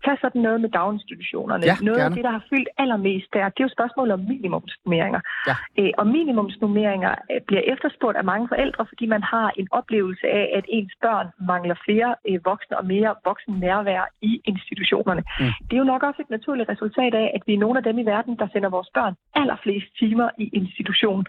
Tag 0.05 0.17
sådan 0.21 0.43
noget 0.43 0.61
med 0.61 0.71
daginstitutionerne. 0.79 1.65
Ja, 1.71 1.75
noget 1.89 2.01
gerne. 2.01 2.05
af 2.05 2.17
det, 2.17 2.25
der 2.25 2.31
har 2.31 2.45
fyldt 2.51 2.69
allermest 2.79 3.29
der, 3.33 3.45
det 3.55 3.61
er 3.61 3.69
jo 3.69 3.77
spørgsmålet 3.79 4.13
om 4.13 4.21
minimumsnummeringer. 4.33 5.21
Ja. 5.49 5.55
Øh, 5.79 5.91
og 6.01 6.07
minimumsnummeringer 6.07 7.13
øh, 7.33 7.41
bliver 7.49 7.65
efterspurgt 7.73 8.17
af 8.17 8.25
mange 8.33 8.49
forældre, 8.49 8.87
fordi 8.91 9.07
man 9.07 9.23
har 9.23 9.49
en 9.61 9.69
oplevelse 9.71 10.27
af, 10.41 10.47
at 10.59 10.65
ens 10.69 10.93
børn 11.05 11.27
mangler 11.53 11.77
flere 11.87 12.11
øh, 12.29 12.39
voksne 12.45 12.79
og 12.81 12.87
mere 12.95 13.11
voksen 13.25 13.55
nærvær 13.67 14.03
i 14.23 14.33
institutionerne. 14.45 15.23
Mm. 15.41 15.53
Det 15.69 15.75
er 15.77 15.83
jo 15.85 15.93
nok 15.93 16.03
også 16.03 16.21
et 16.23 16.31
naturligt 16.31 16.69
resultat 16.69 17.15
af, 17.15 17.27
at 17.37 17.43
vi 17.47 17.53
er 17.55 17.59
nogle 17.65 17.79
af 17.79 17.85
dem 17.85 17.99
i 17.99 18.07
verden, 18.15 18.37
der 18.41 18.47
sender 18.53 18.69
vores 18.69 18.91
børn 18.95 19.15
allerflest 19.35 19.89
timer 20.01 20.29
i 20.39 20.47
institution. 20.61 21.27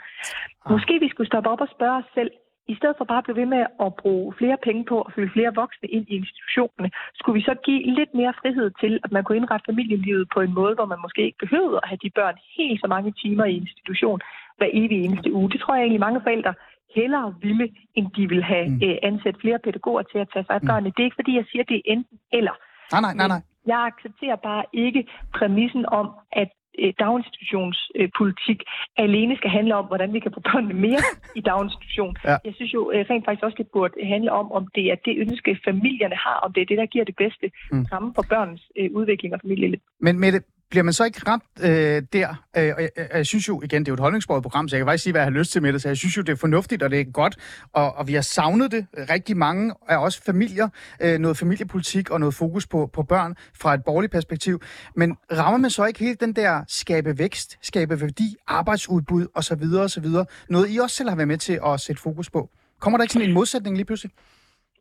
Ah. 0.66 0.72
Måske 0.72 0.94
vi 1.00 1.10
skulle 1.10 1.28
stoppe 1.32 1.50
op 1.50 1.62
og 1.62 1.70
spørge 1.76 1.98
os 1.98 2.10
selv, 2.14 2.32
i 2.74 2.76
stedet 2.80 2.96
for 2.98 3.06
bare 3.12 3.22
at 3.22 3.28
blive 3.28 3.42
ved 3.42 3.50
med 3.56 3.64
at 3.86 3.92
bruge 4.02 4.34
flere 4.40 4.58
penge 4.68 4.84
på 4.92 4.98
at 5.02 5.14
fylde 5.16 5.32
flere 5.36 5.56
voksne 5.62 5.88
ind 5.96 6.06
i 6.10 6.16
institutionerne, 6.22 6.90
skulle 7.20 7.38
vi 7.40 7.44
så 7.50 7.56
give 7.68 7.82
lidt 8.00 8.14
mere 8.20 8.34
frihed 8.42 8.68
til, 8.82 8.94
at 9.04 9.12
man 9.12 9.24
kunne 9.24 9.40
indrette 9.42 9.66
familielivet 9.70 10.26
på 10.34 10.40
en 10.46 10.54
måde, 10.60 10.74
hvor 10.76 10.88
man 10.94 11.04
måske 11.06 11.22
ikke 11.28 11.44
behøvede 11.46 11.80
at 11.84 11.90
have 11.90 12.04
de 12.04 12.16
børn 12.20 12.36
helt 12.58 12.82
så 12.82 12.88
mange 12.96 13.12
timer 13.24 13.46
i 13.46 13.60
institution 13.64 14.20
hver 14.58 14.70
evig 14.80 14.98
eneste 15.06 15.34
uge. 15.34 15.52
Det 15.52 15.60
tror 15.60 15.76
jeg 15.76 15.84
egentlig 15.84 16.06
mange 16.08 16.22
forældre 16.26 16.54
hellere 16.96 17.36
ville, 17.42 17.68
end 17.98 18.08
de 18.18 18.30
vil 18.30 18.44
have 18.44 18.68
mm. 18.70 18.82
øh, 18.86 18.96
ansat 19.10 19.36
flere 19.42 19.60
pædagoger 19.60 20.04
til 20.12 20.20
at 20.24 20.30
tage 20.34 20.46
sig 20.46 20.56
af 20.56 20.62
mm. 20.62 20.68
børnene. 20.68 20.94
Det 20.94 21.00
er 21.02 21.10
ikke 21.10 21.22
fordi, 21.22 21.34
jeg 21.36 21.46
siger, 21.52 21.64
det 21.64 21.78
er 21.78 21.86
enten 21.86 22.18
eller. 22.38 22.56
Nej, 22.94 23.02
nej, 23.06 23.14
nej, 23.20 23.28
nej. 23.28 23.42
Jeg 23.72 23.80
accepterer 23.90 24.36
bare 24.36 24.64
ikke 24.74 25.02
præmissen 25.38 25.86
om, 26.00 26.08
at 26.32 26.50
daginstitutionspolitik 27.00 28.60
alene 28.98 29.34
skal 29.38 29.50
handle 29.50 29.76
om, 29.76 29.86
hvordan 29.86 30.14
vi 30.14 30.20
kan 30.20 30.32
få 30.34 30.40
børnene 30.40 30.74
mere 30.74 31.02
i 31.40 31.42
daginstitution. 31.42 32.16
Ja. 32.24 32.36
Jeg 32.46 32.54
synes 32.56 32.74
jo 32.74 32.92
øh, 32.94 33.06
rent 33.10 33.26
faktisk 33.26 33.44
også, 33.44 33.58
det 33.58 33.68
burde 33.74 33.94
handle 34.14 34.32
om, 34.32 34.52
om 34.52 34.68
det 34.76 34.86
er 34.92 34.96
det 35.06 35.14
ønske, 35.18 35.60
familierne 35.66 36.16
har, 36.16 36.38
om 36.46 36.54
det 36.54 36.62
er 36.62 36.66
det, 36.66 36.78
der 36.78 36.86
giver 36.86 37.06
det 37.06 37.16
bedste 37.16 37.52
Mm. 37.72 37.86
ramme 37.92 38.12
for 38.16 38.26
børns 38.30 38.62
øh, 38.80 38.90
udvikling 38.92 39.34
og 39.34 39.40
familieliv. 39.44 39.80
Men 40.00 40.20
Mette, 40.20 40.40
bliver 40.70 40.84
man 40.84 40.94
så 40.94 41.04
ikke 41.06 41.22
ramt 41.28 41.44
øh, 41.62 42.04
der? 42.14 42.30
Øh, 42.58 42.74
og 42.76 42.82
jeg, 42.82 42.90
jeg, 42.98 43.08
jeg 43.14 43.26
synes 43.26 43.48
jo, 43.48 43.62
igen, 43.62 43.80
det 43.80 43.88
er 43.88 43.92
jo 43.92 43.94
et 43.94 44.00
holdningsbordet 44.00 44.44
program, 44.44 44.70
så 44.70 44.76
jeg 44.76 44.80
kan 44.80 44.88
faktisk 44.88 45.04
sige, 45.04 45.14
hvad 45.14 45.22
jeg 45.22 45.26
har 45.26 45.32
lyst 45.40 45.52
til 45.52 45.62
med 45.62 45.74
det, 45.74 45.82
så 45.82 45.90
jeg 45.90 45.98
synes 45.98 46.18
jo, 46.18 46.22
det 46.22 46.32
er 46.32 46.36
fornuftigt, 46.36 46.84
og 46.84 46.92
det 46.92 47.00
er 47.00 47.04
godt, 47.04 47.38
og, 47.74 47.96
og 47.96 48.08
vi 48.08 48.14
har 48.14 48.22
savnet 48.22 48.72
det 48.72 48.86
rigtig 49.10 49.38
mange 49.38 49.74
af 49.90 49.98
os 49.98 50.18
familier, 50.18 50.70
øh, 51.02 51.20
noget 51.20 51.38
familiepolitik 51.38 52.10
og 52.10 52.20
noget 52.20 52.36
fokus 52.36 52.68
på, 52.68 52.90
på 52.94 53.04
børn 53.04 53.36
fra 53.54 53.74
et 53.74 53.84
borgerligt 53.84 54.12
perspektiv. 54.12 54.62
Men 54.96 55.18
rammer 55.32 55.58
man 55.58 55.70
så 55.70 55.86
ikke 55.86 56.00
helt 56.00 56.20
den 56.20 56.34
der 56.34 56.64
skabe 56.68 57.18
vækst, 57.18 57.58
skabe 57.62 58.02
værdi, 58.02 58.36
arbejdsudbud 58.48 59.28
osv. 59.34 59.64
osv. 59.80 60.06
Noget 60.50 60.68
I 60.70 60.78
også 60.78 60.96
selv 60.96 61.10
har 61.10 61.16
været 61.16 61.28
med 61.28 61.38
til 61.38 61.60
at 61.66 61.80
sætte 61.80 62.02
fokus 62.02 62.30
på? 62.30 62.50
Kommer 62.80 62.98
der 62.98 63.04
ikke 63.04 63.14
sådan 63.14 63.28
en 63.28 63.34
modsætning 63.34 63.76
lige 63.76 63.86
pludselig? 63.86 64.12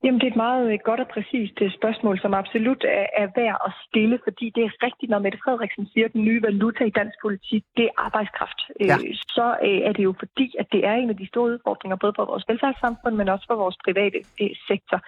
Jamen, 0.04 0.20
det 0.20 0.26
er 0.26 0.30
et 0.30 0.44
meget 0.46 0.72
øh, 0.72 0.78
godt 0.84 1.00
og 1.00 1.08
præcist 1.14 1.56
øh, 1.60 1.70
spørgsmål, 1.78 2.20
som 2.20 2.34
absolut 2.34 2.84
er, 2.84 3.06
er 3.22 3.28
værd 3.36 3.58
at 3.66 3.72
stille, 3.86 4.18
fordi 4.26 4.46
det 4.54 4.62
er 4.64 4.72
rigtigt, 4.86 5.10
når 5.10 5.18
Mette 5.18 5.38
Frederiksen 5.44 5.86
siger, 5.92 6.06
at 6.06 6.12
den 6.12 6.24
nye 6.24 6.42
valuta 6.42 6.84
i 6.84 6.96
dansk 7.00 7.16
politik, 7.22 7.62
det 7.76 7.84
er 7.84 7.94
arbejdskraft. 8.06 8.60
Ja. 8.80 8.96
Øh, 8.96 9.14
så 9.36 9.46
øh, 9.68 9.80
er 9.88 9.92
det 9.92 10.04
jo 10.08 10.14
fordi, 10.18 10.46
at 10.60 10.66
det 10.72 10.80
er 10.90 10.94
en 10.94 11.10
af 11.10 11.16
de 11.16 11.28
store 11.28 11.50
udfordringer, 11.52 11.96
både 11.96 12.12
for 12.16 12.24
vores 12.24 12.44
velfærdssamfund, 12.48 13.14
men 13.14 13.28
også 13.28 13.46
for 13.50 13.56
vores 13.64 13.76
private 13.84 14.18
sektor. 14.70 14.98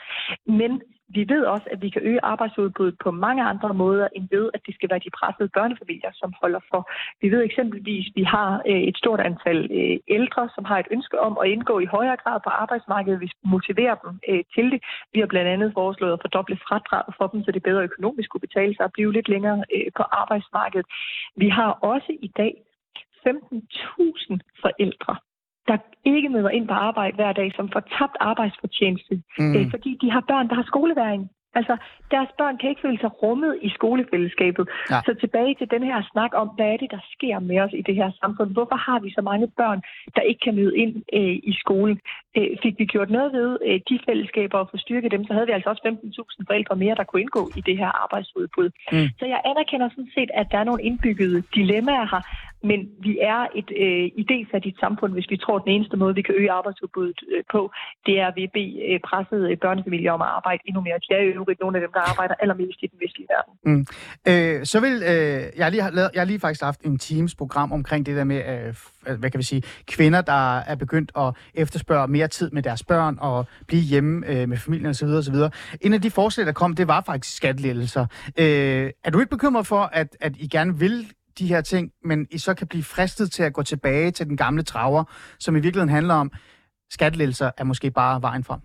Men 0.59 0.82
vi 1.17 1.23
ved 1.29 1.43
også, 1.45 1.67
at 1.73 1.83
vi 1.83 1.88
kan 1.90 2.02
øge 2.02 2.25
arbejdsudbuddet 2.25 2.99
på 3.05 3.11
mange 3.11 3.43
andre 3.43 3.75
måder, 3.75 4.09
end 4.17 4.29
ved, 4.31 4.50
at 4.55 4.61
det 4.67 4.75
skal 4.75 4.90
være 4.90 5.05
de 5.07 5.17
pressede 5.19 5.49
børnefamilier, 5.49 6.12
som 6.14 6.35
holder 6.40 6.61
for. 6.71 6.90
Vi 7.23 7.29
ved 7.31 7.43
eksempelvis, 7.45 8.07
at 8.09 8.17
vi 8.17 8.23
har 8.23 8.62
øh, 8.71 8.83
et 8.90 8.97
stort 8.97 9.21
antal 9.21 9.59
øh, 9.79 9.97
ældre, 10.09 10.49
som 10.55 10.64
har 10.64 10.79
et 10.79 10.88
ønske 10.90 11.21
om 11.21 11.38
at 11.43 11.49
indgå 11.49 11.79
i 11.79 11.93
højere 11.97 12.17
grad 12.17 12.38
på 12.45 12.50
arbejdsmarkedet, 12.50 13.19
hvis 13.19 13.35
vi 13.43 13.50
motiverer 13.50 13.95
dem 14.02 14.11
øh, 14.29 14.45
til 14.55 14.67
det. 14.73 14.81
Vi 15.12 15.21
har 15.21 15.26
blandt 15.26 15.50
andet 15.55 15.73
foreslået 15.75 16.12
at 16.12 16.23
fordoble 16.25 16.57
fradraget 16.69 17.14
for 17.19 17.26
dem, 17.26 17.45
så 17.45 17.50
det 17.52 17.62
bedre 17.62 17.83
økonomisk 17.88 18.31
kunne 18.31 18.47
betale 18.49 18.75
sig 18.76 18.85
at 18.85 18.93
blive 18.93 19.12
lidt 19.12 19.29
længere 19.29 19.64
på 19.97 20.02
arbejdsmarkedet. 20.02 20.87
Vi 21.37 21.49
har 21.49 21.71
også 21.93 22.12
i 22.26 22.31
dag 22.37 22.52
15.000 23.26 24.38
forældre, 24.62 25.17
der 25.71 25.79
ikke 26.05 26.29
møder 26.29 26.50
ind 26.59 26.67
på 26.69 26.75
arbejde 26.75 27.15
hver 27.17 27.33
dag, 27.33 27.53
som 27.57 27.67
får 27.73 27.83
tabt 27.99 28.17
arbejdsfortjeneste, 28.21 29.15
mm. 29.39 29.55
øh, 29.57 29.71
fordi 29.71 29.91
de 30.03 30.11
har 30.11 30.23
børn, 30.31 30.49
der 30.49 30.55
har 30.55 30.67
skoleværing. 30.73 31.31
Altså, 31.55 31.77
deres 32.11 32.31
børn 32.39 32.59
kan 32.59 32.71
ikke 32.71 32.85
føle 32.87 33.00
sig 33.00 33.23
rummet 33.23 33.59
i 33.62 33.69
skolefællesskabet. 33.79 34.65
Ja. 34.91 34.99
Så 35.07 35.15
tilbage 35.21 35.55
til 35.55 35.71
den 35.75 35.83
her 35.83 35.99
snak 36.12 36.33
om, 36.43 36.49
hvad 36.57 36.69
er 36.73 36.77
det, 36.77 36.91
der 36.91 37.03
sker 37.15 37.39
med 37.39 37.59
os 37.65 37.73
i 37.81 37.83
det 37.89 37.95
her 37.95 38.11
samfund? 38.23 38.50
Hvorfor 38.53 38.79
har 38.87 38.99
vi 39.00 39.11
så 39.11 39.23
mange 39.31 39.47
børn, 39.61 39.81
der 40.17 40.21
ikke 40.21 40.41
kan 40.47 40.55
møde 40.55 40.77
ind 40.83 40.95
øh, 41.19 41.37
i 41.50 41.53
skolen? 41.62 42.00
Øh, 42.37 42.50
fik 42.62 42.75
vi 42.79 42.85
gjort 42.85 43.11
noget 43.11 43.33
ved 43.33 43.59
øh, 43.69 43.81
de 43.89 43.97
fællesskaber 44.07 44.59
og 44.59 44.69
få 44.71 44.77
styrket 44.77 45.11
dem, 45.12 45.25
så 45.25 45.33
havde 45.33 45.47
vi 45.47 45.53
altså 45.53 45.71
også 45.71 45.83
15.000 45.87 46.45
forældre 46.49 46.77
mere, 46.77 46.95
der 46.95 47.05
kunne 47.05 47.23
indgå 47.23 47.43
i 47.59 47.61
det 47.61 47.77
her 47.79 47.91
arbejdsudbud. 48.05 48.69
Mm. 48.93 49.09
Så 49.19 49.25
jeg 49.33 49.41
anerkender 49.50 49.89
sådan 49.89 50.12
set, 50.17 50.31
at 50.35 50.47
der 50.53 50.59
er 50.59 50.65
nogle 50.65 50.83
indbyggede 50.83 51.43
dilemmaer 51.55 52.07
her, 52.12 52.23
men 52.62 52.81
vi 53.07 53.19
er 53.33 53.40
et 53.61 53.71
øh, 53.85 54.07
idéfattigt 54.23 54.81
samfund, 54.81 55.12
hvis 55.12 55.31
vi 55.31 55.37
tror, 55.37 55.57
at 55.57 55.62
den 55.67 55.73
eneste 55.73 55.97
måde, 55.97 56.14
vi 56.14 56.23
kan 56.23 56.35
øge 56.35 56.50
arbejdsudbuddet 56.50 57.21
øh, 57.33 57.43
på, 57.52 57.61
det 58.07 58.14
er 58.25 58.31
ved 58.37 58.43
at 58.43 58.52
bede 58.52 58.73
øh, 58.88 59.00
pressede 59.09 59.50
øh, 59.50 59.57
børnefamilier 59.64 60.12
om 60.12 60.23
at 60.23 60.31
arbejde 60.38 60.62
endnu 60.67 60.81
mere. 60.81 60.99
De 61.05 61.14
er 61.14 61.23
jo 61.23 61.33
øvrigt 61.40 61.61
nogle 61.61 61.76
af 61.76 61.81
dem, 61.85 61.93
der 61.93 62.02
arbejder 62.11 62.35
allermest 62.43 62.79
i 62.83 62.87
den 62.87 62.99
vestlige 63.05 63.29
verden. 63.35 63.52
Mm. 63.69 63.85
Øh, 64.31 64.67
så 64.73 64.81
vil 64.81 64.95
øh, 65.12 65.40
jeg 65.57 65.64
har 65.67 65.71
lige 65.71 65.83
har 65.83 65.90
lavet, 65.90 66.11
jeg 66.14 66.21
har 66.21 66.26
lige 66.26 66.40
faktisk 66.40 66.62
haft 66.62 66.81
en 66.81 66.99
Teams 66.99 67.35
program 67.35 67.73
omkring 67.73 68.07
det 68.07 68.17
der 68.17 68.25
med 68.25 68.40
øh, 68.52 68.75
øh, 69.09 69.19
hvad 69.21 69.31
kan 69.31 69.38
vi 69.38 69.45
sige 69.45 69.62
kvinder 69.87 70.21
der 70.21 70.59
er 70.59 70.75
begyndt 70.75 71.12
at 71.19 71.35
efterspørge 71.55 72.09
mere 72.09 72.29
tid 72.29 72.50
med 72.50 72.62
deres 72.62 72.83
børn 72.83 73.19
og 73.21 73.47
blive 73.67 73.83
hjemme 73.83 74.26
øh, 74.26 74.49
med 74.49 74.57
familien 74.57 74.87
osv. 74.87 75.09
osv. 75.09 75.35
En 75.81 75.93
af 75.93 76.02
de 76.02 76.11
forslag 76.11 76.47
der 76.47 76.52
kom, 76.52 76.75
det 76.75 76.88
var 76.88 77.02
faktisk 77.07 77.37
skattelettelser. 77.37 78.07
Øh, 78.38 78.90
er 79.05 79.11
du 79.11 79.21
ikke 79.21 79.31
bekymret 79.31 79.67
for 79.67 79.83
at 79.93 80.17
at 80.21 80.33
I 80.38 80.49
gerne 80.49 80.79
vil 80.79 81.07
de 81.38 81.46
her 81.46 81.60
ting, 81.60 81.92
men 82.04 82.26
I 82.30 82.38
så 82.38 82.54
kan 82.54 82.66
blive 82.66 82.82
fristet 82.84 83.32
til 83.32 83.42
at 83.42 83.52
gå 83.52 83.62
tilbage 83.62 84.10
til 84.10 84.26
den 84.26 84.37
gamle 84.37 84.62
traver, 84.62 85.04
som 85.38 85.56
i 85.56 85.60
virkeligheden 85.60 85.94
handler 85.94 86.14
om 86.14 86.32
skattelettelser 86.90 87.50
er 87.58 87.64
måske 87.64 87.90
bare 87.90 88.22
vejen 88.22 88.44
frem? 88.44 88.60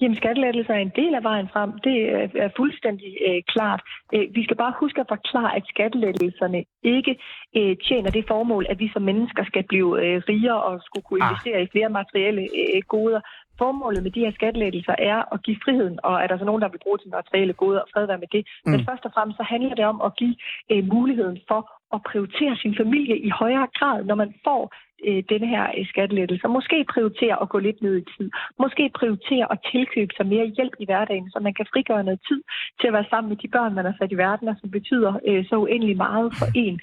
Jamen, 0.00 0.16
skattelettelser 0.16 0.74
er 0.74 0.78
en 0.78 0.92
del 0.96 1.14
af 1.14 1.22
vejen 1.22 1.48
frem. 1.52 1.70
Det 1.86 1.96
er, 2.14 2.28
er 2.44 2.50
fuldstændig 2.56 3.10
øh, 3.28 3.42
klart. 3.48 3.80
Øh, 4.14 4.24
vi 4.34 4.44
skal 4.44 4.56
bare 4.56 4.74
huske 4.80 5.00
at 5.00 5.06
forklare, 5.08 5.56
at 5.56 5.64
skattelettelserne 5.72 6.64
ikke 6.82 7.12
øh, 7.56 7.76
tjener 7.88 8.10
det 8.10 8.24
formål, 8.28 8.66
at 8.68 8.78
vi 8.78 8.88
som 8.92 9.02
mennesker 9.02 9.44
skal 9.44 9.64
blive 9.68 9.90
øh, 10.04 10.22
rigere 10.28 10.62
og 10.62 10.80
skulle 10.86 11.04
kunne 11.08 11.24
Ah. 11.24 11.30
investere 11.30 11.62
i 11.62 11.68
flere 11.72 11.90
materielle 12.00 12.42
øh, 12.42 12.82
goder. 12.88 13.20
Formålet 13.58 14.02
med 14.02 14.10
de 14.10 14.24
her 14.24 14.32
skattelettelser 14.32 14.94
er 14.98 15.18
at 15.34 15.42
give 15.42 15.58
friheden, 15.64 15.98
og 16.02 16.14
er 16.22 16.26
der 16.26 16.38
så 16.38 16.44
nogen, 16.44 16.62
der 16.62 16.68
vil 16.68 16.84
bruge 16.84 16.98
til 16.98 17.10
materielle 17.10 17.52
goder, 17.52 17.80
og 17.80 17.88
fred 17.92 18.06
være 18.06 18.22
med 18.24 18.30
det. 18.36 18.42
Mm. 18.64 18.70
Men 18.70 18.80
først 18.88 19.04
og 19.04 19.12
fremmest 19.14 19.36
så 19.36 19.42
handler 19.42 19.74
det 19.74 19.84
om 19.92 19.98
at 20.06 20.16
give 20.20 20.36
øh, 20.72 20.82
muligheden 20.94 21.38
for 21.48 21.60
at 21.94 22.00
prioritere 22.10 22.56
sin 22.56 22.74
familie 22.82 23.16
i 23.18 23.30
højere 23.30 23.68
grad, 23.78 24.04
når 24.04 24.14
man 24.14 24.34
får 24.44 24.62
øh, 25.08 25.22
denne 25.32 25.46
her 25.54 25.64
øh, 25.78 25.86
skattelettelse. 25.92 26.48
Måske 26.58 26.76
prioritere 26.94 27.36
at 27.42 27.48
gå 27.48 27.58
lidt 27.58 27.82
ned 27.82 27.94
i 28.02 28.04
tid. 28.16 28.28
Måske 28.62 28.90
prioritere 29.00 29.46
at 29.54 29.58
tilkøbe 29.72 30.12
sig 30.16 30.26
mere 30.34 30.46
hjælp 30.56 30.74
i 30.82 30.84
hverdagen, 30.88 31.30
så 31.30 31.38
man 31.46 31.54
kan 31.54 31.66
frigøre 31.72 32.04
noget 32.04 32.20
tid 32.28 32.40
til 32.80 32.86
at 32.88 32.92
være 32.96 33.10
sammen 33.10 33.28
med 33.32 33.38
de 33.42 33.48
børn, 33.48 33.74
man 33.74 33.84
har 33.84 33.94
sat 33.98 34.12
i 34.12 34.22
verden, 34.26 34.48
og 34.48 34.56
som 34.60 34.70
betyder 34.70 35.12
øh, 35.28 35.44
så 35.48 35.54
uendelig 35.64 35.96
meget 35.96 36.28
for 36.38 36.48
en. 36.64 36.76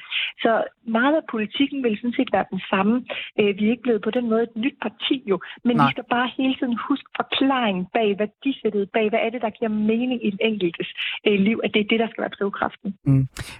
Så 0.43 0.51
meget 0.97 1.15
af 1.21 1.25
politikken 1.31 1.83
vil 1.83 1.97
sådan 1.97 2.17
set 2.19 2.31
være 2.37 2.51
den 2.53 2.61
samme. 2.71 2.95
Øh, 3.39 3.51
vi 3.57 3.63
er 3.65 3.71
ikke 3.73 3.87
blevet 3.87 4.01
på 4.07 4.11
den 4.17 4.25
måde 4.29 4.43
et 4.43 4.55
nyt 4.55 4.77
parti 4.85 5.17
jo, 5.31 5.37
men 5.65 5.75
Nej. 5.75 5.85
vi 5.85 5.91
skal 5.91 6.05
bare 6.15 6.27
hele 6.37 6.55
tiden 6.59 6.77
huske 6.87 7.07
forklaringen 7.19 7.83
bag 7.97 8.09
værdisættet, 8.21 8.89
bag 8.97 9.09
hvad 9.09 9.21
er 9.25 9.29
det, 9.29 9.41
der 9.41 9.49
giver 9.49 9.71
mening 9.91 10.19
i 10.27 10.29
den 10.29 10.41
enkeltes 10.49 10.89
øh, 11.27 11.37
liv, 11.47 11.57
at 11.63 11.71
det 11.73 11.79
er 11.81 11.87
det, 11.91 11.99
der 11.99 12.07
skal 12.11 12.21
være 12.21 12.35
drivkraften. 12.39 12.89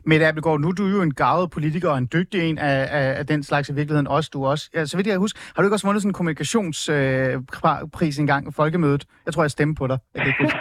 Mette 0.06 0.28
Abelgaard, 0.28 0.60
nu 0.60 0.68
er 0.68 0.78
du 0.82 0.86
jo 0.96 1.02
en 1.02 1.14
gavet 1.14 1.52
politiker 1.52 1.90
og 1.90 1.98
en 1.98 2.10
dygtig 2.14 2.50
en 2.50 2.58
af, 2.58 2.80
af, 3.00 3.20
af 3.20 3.26
den 3.28 3.44
slags 3.44 3.70
i 3.70 3.74
virkeligheden. 3.74 4.08
Også 4.08 4.30
du 4.34 4.41
også. 4.50 4.70
Ja, 4.74 4.86
så 4.86 4.98
vidt 4.98 5.08
jeg 5.08 5.18
husker, 5.18 5.40
har 5.56 5.62
du 5.62 5.68
ikke 5.68 5.76
også 5.76 5.88
vundet 5.88 6.02
sådan 6.02 6.10
en 6.10 6.14
kommunikationspris 6.14 8.18
øh, 8.18 8.22
engang 8.22 8.48
i 8.48 8.52
folkemødet? 8.52 9.06
Jeg 9.26 9.34
tror, 9.34 9.44
jeg 9.44 9.52
stemte 9.52 9.80
på 9.80 9.88
dig. 9.88 9.98
Jeg 10.16 10.22
kan 10.24 10.28
ikke 10.28 10.44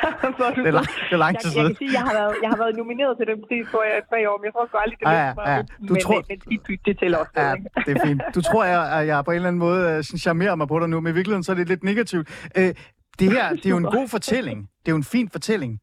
Det 0.41 0.67
er, 0.67 0.71
lang, 0.71 0.87
det 0.87 1.13
er 1.13 1.17
lang 1.17 1.35
jeg, 1.35 1.41
tid 1.41 1.49
jeg 1.51 1.53
siden. 1.53 1.67
kan 1.67 1.77
sige, 1.77 1.93
jeg 1.93 2.01
har 2.09 2.13
været, 2.13 2.35
jeg 2.43 2.51
har 2.51 2.57
været 2.57 2.77
nomineret 2.77 3.17
til 3.19 3.27
den 3.27 3.39
pris 3.49 3.67
for 3.71 3.83
jeg, 3.83 4.03
tre 4.11 4.31
år, 4.31 4.39
men 4.39 4.45
jeg 4.45 4.53
tror 4.53 4.67
sgu 4.69 4.77
aldrig, 4.85 4.99
det 5.01 5.07
lykkedes 5.09 5.47
ja, 5.47 5.57
ja. 5.57 5.63
Du 5.89 5.93
men, 5.95 6.03
tror- 6.03 6.25
men, 6.29 6.61
men 6.69 6.79
det 6.87 6.99
tæller 7.01 7.19
også. 7.19 7.33
Ja, 7.37 7.55
det 7.87 7.97
er 7.97 8.01
fint. 8.07 8.23
Du 8.35 8.41
tror, 8.41 8.65
jeg, 8.65 8.81
at 8.99 9.07
jeg 9.07 9.25
på 9.25 9.31
en 9.31 9.35
eller 9.35 9.49
anden 9.49 9.61
måde 9.67 10.03
sådan 10.03 10.19
charmerer 10.19 10.55
mig 10.55 10.69
på 10.69 10.79
dig 10.81 10.89
nu, 10.89 11.01
men 11.01 11.11
i 11.13 11.15
virkeligheden 11.15 11.45
så 11.45 11.53
er 11.53 11.57
det 11.57 11.69
lidt 11.69 11.85
negativt. 11.85 12.29
Øh, 12.57 12.75
det 13.19 13.33
her, 13.33 13.51
det 13.51 13.67
er 13.67 13.71
jo 13.71 13.77
en 13.77 13.85
god 13.99 14.09
fortælling. 14.09 14.59
Det 14.83 14.89
er 14.89 14.93
jo 14.93 14.97
en 14.97 15.05
fin 15.05 15.29
fortælling. 15.29 15.81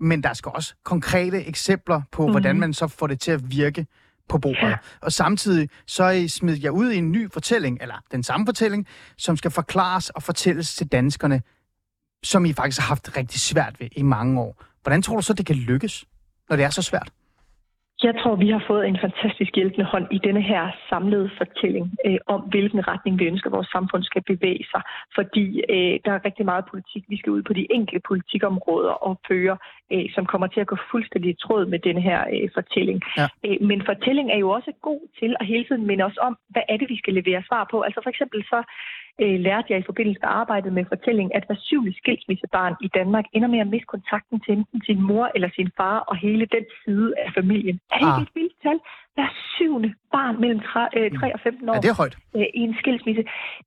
Men 0.00 0.22
der 0.22 0.32
skal 0.32 0.52
også 0.54 0.74
konkrete 0.84 1.46
eksempler 1.46 2.00
på, 2.12 2.26
mm. 2.26 2.30
hvordan 2.32 2.60
man 2.60 2.72
så 2.74 2.86
får 2.88 3.06
det 3.06 3.20
til 3.20 3.32
at 3.32 3.40
virke 3.50 3.86
på 4.30 4.38
bordet. 4.38 4.78
Og 5.00 5.12
samtidig 5.12 5.68
så 5.86 6.08
I 6.08 6.28
smidt 6.28 6.64
jer 6.64 6.70
ud 6.70 6.90
i 6.90 6.96
en 6.96 7.12
ny 7.12 7.32
fortælling, 7.32 7.78
eller 7.80 7.94
den 8.12 8.22
samme 8.22 8.46
fortælling, 8.46 8.86
som 9.18 9.36
skal 9.36 9.50
forklares 9.50 10.10
og 10.10 10.22
fortælles 10.22 10.74
til 10.74 10.86
danskerne, 10.86 11.42
som 12.22 12.44
I 12.44 12.52
faktisk 12.52 12.80
har 12.80 12.86
haft 12.86 13.16
rigtig 13.16 13.40
svært 13.40 13.80
ved 13.80 13.88
i 13.92 14.02
mange 14.02 14.40
år. 14.40 14.64
Hvordan 14.82 15.02
tror 15.02 15.16
du 15.16 15.22
så, 15.22 15.32
det 15.32 15.46
kan 15.46 15.56
lykkes, 15.56 16.04
når 16.48 16.56
det 16.56 16.64
er 16.64 16.70
så 16.70 16.82
svært? 16.82 17.12
Jeg 18.02 18.14
tror, 18.20 18.34
vi 18.36 18.50
har 18.50 18.64
fået 18.66 18.86
en 18.86 18.98
fantastisk 19.06 19.52
hjælpende 19.54 19.86
hånd 19.92 20.06
i 20.10 20.18
denne 20.18 20.42
her 20.42 20.62
samlede 20.88 21.30
fortælling 21.38 21.86
øh, 22.06 22.18
om, 22.26 22.40
hvilken 22.40 22.88
retning 22.88 23.18
vi 23.18 23.24
ønsker, 23.24 23.50
vores 23.50 23.68
samfund 23.76 24.02
skal 24.02 24.22
bevæge 24.22 24.64
sig. 24.72 24.82
Fordi 25.14 25.44
øh, 25.74 25.94
der 26.04 26.12
er 26.12 26.24
rigtig 26.24 26.44
meget 26.44 26.64
politik, 26.70 27.04
vi 27.08 27.16
skal 27.18 27.32
ud 27.32 27.42
på 27.42 27.52
de 27.52 27.66
enkelte 27.70 28.02
politikområder 28.08 28.94
og 29.08 29.20
føre, 29.28 29.56
øh, 29.92 30.06
som 30.14 30.26
kommer 30.26 30.46
til 30.46 30.60
at 30.60 30.66
gå 30.66 30.76
fuldstændig 30.90 31.30
i 31.30 31.40
tråd 31.44 31.66
med 31.66 31.78
denne 31.78 32.02
her 32.08 32.20
øh, 32.34 32.48
fortælling. 32.54 33.00
Ja. 33.16 33.26
Øh, 33.46 33.58
men 33.68 33.82
fortælling 33.90 34.30
er 34.30 34.38
jo 34.44 34.50
også 34.50 34.72
god 34.82 35.00
til 35.18 35.36
at 35.40 35.46
hele 35.46 35.64
tiden 35.64 35.86
minde 35.86 36.04
os 36.04 36.18
om, 36.20 36.36
hvad 36.48 36.62
er 36.68 36.76
det, 36.76 36.88
vi 36.88 36.98
skal 36.98 37.14
levere 37.14 37.42
svar 37.48 37.68
på. 37.70 37.80
Altså 37.80 38.00
for 38.02 38.10
eksempel 38.10 38.40
så 38.44 38.58
øh, 39.22 39.40
lærte 39.46 39.66
jeg 39.70 39.78
i 39.78 39.88
forbindelse 39.90 40.20
med 40.22 40.30
arbejdet 40.42 40.72
med 40.72 40.84
fortælling, 40.94 41.28
at 41.36 41.44
hver 41.46 41.56
syvende 41.68 41.94
skilsmissebarn 42.00 42.74
i 42.86 42.88
Danmark 42.98 43.24
ender 43.32 43.48
med 43.48 43.58
at 43.64 43.66
miste 43.74 43.86
kontakten 43.86 44.40
til 44.40 44.52
enten 44.58 44.80
sin 44.88 45.00
mor 45.02 45.30
eller 45.34 45.50
sin 45.58 45.70
far 45.76 45.98
og 45.98 46.16
hele 46.16 46.46
den 46.56 46.64
side 46.84 47.08
af 47.24 47.30
familien. 47.38 47.80
Er 47.92 47.98
det 47.98 48.06
Ah. 48.06 48.20
ikke 48.20 48.30
et 48.30 48.34
vildt 48.40 48.56
tal? 48.62 48.78
Hver 49.14 49.30
syvende 49.54 49.90
barn 50.12 50.40
mellem 50.40 50.60
3, 50.60 50.88
øh, 50.96 51.10
3 51.18 51.34
og 51.34 51.40
15 51.40 51.68
år 51.68 51.74
Er 51.74 51.80
det 51.80 51.96
højt? 51.96 52.16
øh, 52.36 52.48
i 52.58 52.60
en 52.68 52.74
skilsmisse. 52.80 53.24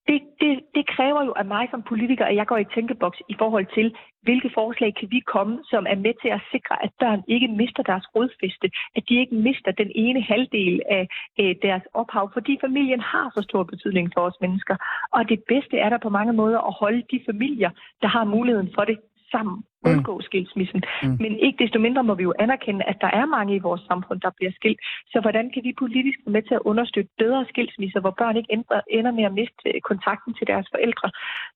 Det, 0.08 0.18
det, 0.42 0.54
det 0.76 0.84
kræver 0.96 1.22
jo 1.28 1.34
af 1.42 1.46
mig 1.46 1.68
som 1.72 1.82
politiker, 1.92 2.26
at 2.26 2.36
jeg 2.36 2.48
går 2.48 2.58
i 2.58 2.72
tænkeboks 2.76 3.20
i 3.30 3.36
forhold 3.42 3.68
til, 3.78 3.88
hvilke 4.22 4.50
forslag 4.54 4.92
kan 5.00 5.08
vi 5.12 5.20
komme, 5.20 5.56
som 5.72 5.84
er 5.90 5.96
med 6.06 6.14
til 6.22 6.30
at 6.38 6.42
sikre, 6.52 6.76
at 6.86 6.92
børn 7.00 7.22
ikke 7.28 7.48
mister 7.48 7.84
deres 7.84 8.06
rodfæste, 8.16 8.68
at 8.96 9.04
de 9.10 9.14
ikke 9.22 9.36
mister 9.36 9.72
den 9.72 9.92
ene 9.96 10.22
halvdel 10.22 10.82
af 10.98 11.08
øh, 11.40 11.56
deres 11.62 11.84
ophav, 11.94 12.26
fordi 12.34 12.54
familien 12.66 13.00
har 13.00 13.32
så 13.36 13.42
stor 13.50 13.64
betydning 13.64 14.12
for 14.14 14.22
os 14.22 14.38
mennesker. 14.42 14.76
Og 15.16 15.30
det 15.30 15.40
bedste 15.48 15.76
er 15.78 15.90
der 15.90 15.98
på 16.04 16.10
mange 16.10 16.34
måder 16.34 16.60
at 16.70 16.74
holde 16.82 17.04
de 17.12 17.20
familier, 17.30 17.72
der 18.02 18.08
har 18.08 18.24
muligheden 18.24 18.72
for 18.76 18.84
det 18.90 18.98
sammen 19.32 19.64
undgå 19.90 20.22
skilsmissen. 20.22 20.82
Mm. 21.04 21.18
Men 21.24 21.32
ikke 21.46 21.64
desto 21.64 21.80
mindre 21.80 22.04
må 22.04 22.14
vi 22.14 22.24
jo 22.24 22.34
anerkende, 22.40 22.84
at 22.92 22.98
der 23.02 23.12
er 23.20 23.26
mange 23.26 23.56
i 23.56 23.66
vores 23.68 23.82
samfund, 23.90 24.20
der 24.22 24.32
bliver 24.38 24.52
skilt. 24.60 24.80
Så 25.12 25.18
hvordan 25.22 25.46
kan 25.54 25.64
vi 25.64 25.82
politisk 25.84 26.18
være 26.26 26.36
med 26.38 26.44
til 26.48 26.56
at 26.56 26.66
understøtte 26.72 27.12
bedre 27.18 27.46
skilsmisser, 27.52 28.00
hvor 28.00 28.16
børn 28.22 28.38
ikke 28.38 28.54
ender, 28.54 28.82
ender 28.90 29.12
med 29.12 29.24
at 29.24 29.34
miste 29.34 29.68
øh, 29.76 29.82
kontakten 29.90 30.34
til 30.34 30.48
deres 30.48 30.68
forældre? 30.74 31.08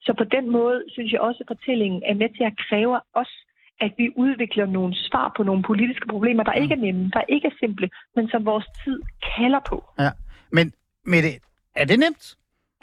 Så 0.06 0.12
på 0.18 0.24
den 0.36 0.46
måde 0.58 0.78
synes 0.94 1.12
jeg 1.12 1.22
også, 1.22 1.40
at 1.44 1.52
fortællingen 1.54 2.02
er 2.06 2.16
med 2.22 2.30
til 2.38 2.44
at 2.44 2.58
kræve 2.68 3.00
os 3.14 3.34
at 3.80 3.94
vi 3.98 4.10
udvikler 4.16 4.66
nogle 4.66 4.96
svar 4.96 5.34
på 5.38 5.44
nogle 5.44 5.64
politiske 5.64 6.08
problemer, 6.10 6.44
der 6.44 6.54
ikke 6.54 6.74
er 6.74 6.78
nemme, 6.78 7.10
der 7.14 7.22
ikke 7.30 7.48
er 7.48 7.56
simple, 7.60 7.90
men 8.16 8.30
som 8.30 8.46
vores 8.46 8.66
tid 8.84 9.02
kalder 9.36 9.60
på. 9.70 9.78
Ja, 10.00 10.10
men 10.52 10.74
med 11.06 11.22
det, 11.24 11.36
er 11.76 11.86
det 11.86 12.00
nemt? 12.00 12.38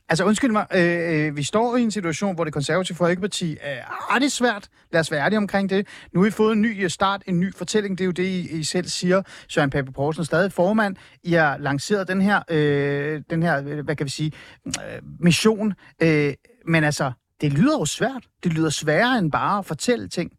Altså 0.08 0.24
undskyld 0.24 0.52
mig, 0.52 0.66
øh, 0.74 1.26
øh, 1.26 1.36
vi 1.36 1.42
står 1.42 1.76
i 1.76 1.82
en 1.82 1.90
situation, 1.90 2.34
hvor 2.34 2.44
det 2.44 2.52
konservative 2.52 2.96
Folkeparti 2.96 3.52
øh, 3.52 3.58
har 4.10 4.18
det 4.18 4.32
svært. 4.32 4.68
Lad 4.92 5.00
os 5.00 5.10
være 5.10 5.24
ærlige 5.24 5.38
omkring 5.38 5.70
det. 5.70 5.86
Nu 6.12 6.20
har 6.20 6.26
I 6.26 6.30
fået 6.30 6.52
en 6.52 6.62
ny 6.62 6.84
øh, 6.84 6.90
start, 6.90 7.22
en 7.26 7.40
ny 7.40 7.54
fortælling. 7.54 7.98
Det 7.98 8.04
er 8.04 8.06
jo 8.06 8.12
det, 8.12 8.24
I, 8.24 8.58
I 8.58 8.64
selv 8.64 8.86
siger. 8.86 9.22
Søren 9.48 9.70
Pape 9.70 9.92
Poulsen 9.92 10.20
er 10.20 10.24
stadig 10.24 10.52
formand. 10.52 10.96
I 11.22 11.32
har 11.32 11.58
lanceret 11.58 12.08
den 12.08 12.20
her, 12.20 12.42
øh, 12.50 13.22
den 13.30 13.42
her 13.42 13.62
øh, 13.66 13.84
hvad 13.84 13.96
kan 13.96 14.04
vi 14.04 14.10
sige, 14.10 14.32
øh, 14.66 15.02
mission. 15.20 15.74
Øh, 16.02 16.34
men 16.66 16.84
altså, 16.84 17.12
det 17.40 17.52
lyder 17.52 17.78
jo 17.78 17.84
svært. 17.84 18.24
Det 18.44 18.52
lyder 18.52 18.70
sværere 18.70 19.18
end 19.18 19.32
bare 19.32 19.58
at 19.58 19.66
fortælle 19.66 20.08
ting. 20.08 20.32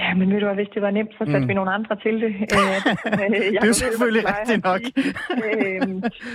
Ja, 0.00 0.14
men 0.18 0.26
ved 0.32 0.38
du 0.40 0.46
hvad, 0.46 0.58
hvis 0.62 0.72
det 0.74 0.82
var 0.82 0.90
nemt, 0.98 1.12
så 1.18 1.24
satte 1.32 1.46
mm. 1.46 1.48
vi 1.48 1.54
nogle 1.54 1.72
andre 1.78 1.94
til 2.04 2.14
det. 2.22 2.32
Øh, 2.62 3.62
det 3.62 3.68
er 3.68 3.72
selvfølgelig 3.72 4.24
rigtigt 4.34 4.64
nok. 4.70 4.80
øh, 5.46 5.80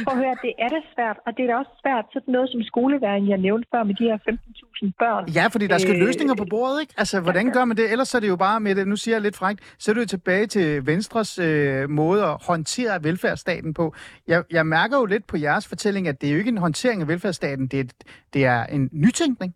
prøv 0.05 0.13
at 0.15 0.19
høre, 0.23 0.35
det 0.45 0.53
er 0.63 0.69
det 0.75 0.81
svært, 0.93 1.17
og 1.25 1.31
det 1.37 1.41
er 1.43 1.47
da 1.51 1.55
også 1.55 1.73
svært, 1.83 2.05
sådan 2.13 2.31
noget 2.35 2.49
som 2.49 2.61
skoleværing, 2.63 3.29
jeg 3.29 3.37
nævnte 3.37 3.67
før 3.73 3.83
med 3.83 3.95
de 3.99 4.03
her 4.03 4.17
15.000 4.17 4.91
børn. 4.99 5.23
Ja, 5.29 5.45
fordi 5.47 5.67
der 5.67 5.77
skal 5.77 5.95
øh, 5.95 6.01
løsninger 6.05 6.35
på 6.35 6.45
bordet, 6.49 6.81
ikke? 6.81 6.93
Altså, 6.97 7.19
hvordan 7.19 7.51
gør 7.51 7.65
man 7.65 7.77
det? 7.77 7.91
Ellers 7.91 8.15
er 8.15 8.19
det 8.19 8.27
jo 8.27 8.35
bare 8.35 8.59
med 8.59 8.75
det, 8.75 8.87
nu 8.87 8.95
siger 8.95 9.15
jeg 9.15 9.21
lidt 9.21 9.37
frækt, 9.37 9.59
så 9.79 9.91
er 9.91 9.95
du 9.95 10.05
tilbage 10.05 10.45
til 10.47 10.85
Venstres 10.85 11.39
øh, 11.39 11.89
måde 11.89 12.23
at 12.23 12.35
håndtere 12.47 13.03
velfærdsstaten 13.03 13.73
på. 13.73 13.95
Jeg, 14.27 14.43
jeg 14.51 14.65
mærker 14.65 14.97
jo 14.97 15.05
lidt 15.05 15.27
på 15.27 15.37
jeres 15.37 15.67
fortælling, 15.67 16.07
at 16.07 16.21
det 16.21 16.27
er 16.27 16.33
jo 16.33 16.39
ikke 16.39 16.49
en 16.49 16.57
håndtering 16.57 17.01
af 17.01 17.07
velfærdsstaten, 17.07 17.67
det 17.67 17.79
er, 17.79 17.85
det 18.33 18.45
er 18.45 18.63
en 18.65 18.89
nytænkning. 18.91 19.53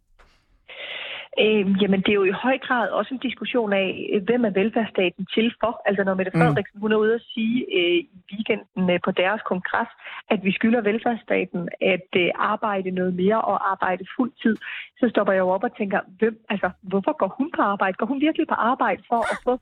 Øh, 1.44 1.82
jamen, 1.82 2.02
det 2.02 2.12
er 2.12 2.20
jo 2.22 2.24
i 2.24 2.40
høj 2.46 2.58
grad 2.68 2.90
også 2.90 3.14
en 3.14 3.26
diskussion 3.28 3.74
af, 3.74 4.10
øh, 4.14 4.24
hvem 4.24 4.46
er 4.46 4.50
velfærdsstaten 4.50 5.26
til 5.36 5.54
for. 5.62 5.82
Altså, 5.86 6.04
når 6.04 6.14
Mette 6.14 6.32
mm. 6.36 6.40
Frederiksen 6.42 6.80
hun 6.80 6.92
er 6.92 6.98
ude 6.98 7.14
at 7.14 7.26
sige 7.34 7.58
øh, 7.80 7.98
i 7.98 8.10
weekenden 8.32 8.90
øh, 8.90 9.00
på 9.06 9.12
deres 9.12 9.42
kongres, 9.50 9.92
at 10.34 10.40
vi 10.44 10.52
skylder 10.52 10.82
velfærdsstaten 10.82 11.70
at 11.94 12.10
øh, 12.24 12.30
arbejde 12.36 12.92
noget 12.92 13.14
mere 13.14 13.42
og 13.42 13.72
arbejde 13.72 14.04
fuld 14.16 14.32
tid, 14.42 14.56
så 15.00 15.10
stopper 15.10 15.34
jeg 15.34 15.40
jo 15.40 15.50
op 15.50 15.64
og 15.64 15.78
tænker, 15.78 16.00
hvem, 16.20 16.36
altså, 16.50 16.70
hvorfor 16.82 17.14
går 17.22 17.36
hun 17.38 17.52
på 17.56 17.62
arbejde? 17.62 17.98
Går 18.00 18.06
hun 18.06 18.22
virkelig 18.22 18.48
på 18.48 18.58
arbejde 18.72 19.04
for 19.10 19.22
at 19.34 19.38
få 19.44 19.54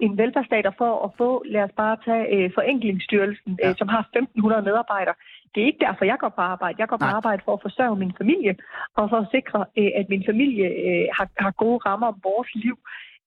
en 0.00 0.18
velfærdsstat 0.18 0.66
for 0.78 1.04
at 1.04 1.10
få, 1.18 1.42
lad 1.46 1.62
os 1.62 1.74
bare 1.76 1.96
tage 2.04 2.24
øh, 2.34 2.50
Forenklingsstyrelsen, 2.54 3.52
øh, 3.52 3.58
ja. 3.62 3.68
øh, 3.70 3.76
som 3.78 3.88
har 3.88 4.08
1.500 4.16 4.60
medarbejdere. 4.68 5.14
Det 5.54 5.62
er 5.62 5.66
ikke 5.66 5.84
derfor, 5.86 6.04
jeg 6.04 6.18
går 6.20 6.28
på 6.28 6.40
arbejde. 6.40 6.76
Jeg 6.78 6.88
går 6.88 6.96
på 6.96 7.10
Nej. 7.10 7.16
arbejde 7.18 7.42
for 7.44 7.52
at 7.54 7.62
forsørge 7.62 7.96
min 7.96 8.14
familie, 8.20 8.56
og 8.96 9.10
for 9.10 9.16
at 9.16 9.28
sikre, 9.30 9.60
øh, 9.78 9.90
at 10.00 10.06
min 10.08 10.24
familie 10.30 10.66
øh, 10.86 11.06
har, 11.16 11.28
har 11.44 11.50
gode 11.50 11.78
rammer 11.86 12.06
om 12.06 12.20
vores 12.24 12.50
liv. 12.54 12.76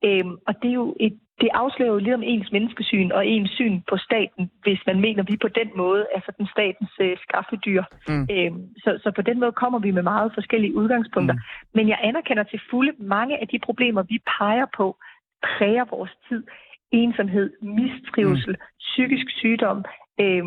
Øhm, 0.05 0.35
og 0.47 0.53
det 0.61 0.69
er 0.69 0.79
jo 0.83 0.95
et, 0.99 1.19
det 1.41 1.49
afslører 1.53 1.91
jo 1.91 1.97
lidt 1.97 2.15
om 2.15 2.23
ens 2.23 2.51
menneskesyn 2.51 3.11
og 3.11 3.27
ens 3.27 3.51
syn 3.51 3.81
på 3.89 3.97
staten, 3.97 4.51
hvis 4.63 4.81
man 4.87 4.99
mener, 4.99 5.23
at 5.23 5.31
vi 5.31 5.37
på 5.37 5.47
den 5.47 5.69
måde 5.75 6.05
er 6.15 6.21
sådan 6.25 6.47
statens 6.55 6.93
øh, 6.99 7.17
skaffedyr. 7.25 7.83
Mm. 8.07 8.27
Øhm, 8.31 8.61
så, 8.83 8.99
så 9.03 9.11
på 9.15 9.21
den 9.21 9.39
måde 9.39 9.51
kommer 9.51 9.79
vi 9.79 9.91
med 9.91 10.03
meget 10.03 10.31
forskellige 10.33 10.75
udgangspunkter. 10.75 11.35
Mm. 11.35 11.41
Men 11.73 11.89
jeg 11.89 11.99
anerkender 12.03 12.43
til 12.43 12.59
fulde 12.69 12.93
mange 12.99 13.41
af 13.41 13.47
de 13.47 13.59
problemer, 13.59 14.03
vi 14.03 14.17
peger 14.37 14.65
på, 14.77 14.97
præger 15.43 15.85
vores 15.95 16.13
tid. 16.29 16.43
Ensomhed, 16.91 17.49
mistrivsel, 17.61 18.55
mm. 18.59 18.65
psykisk 18.79 19.25
sygdom, 19.41 19.77
øh, 20.23 20.43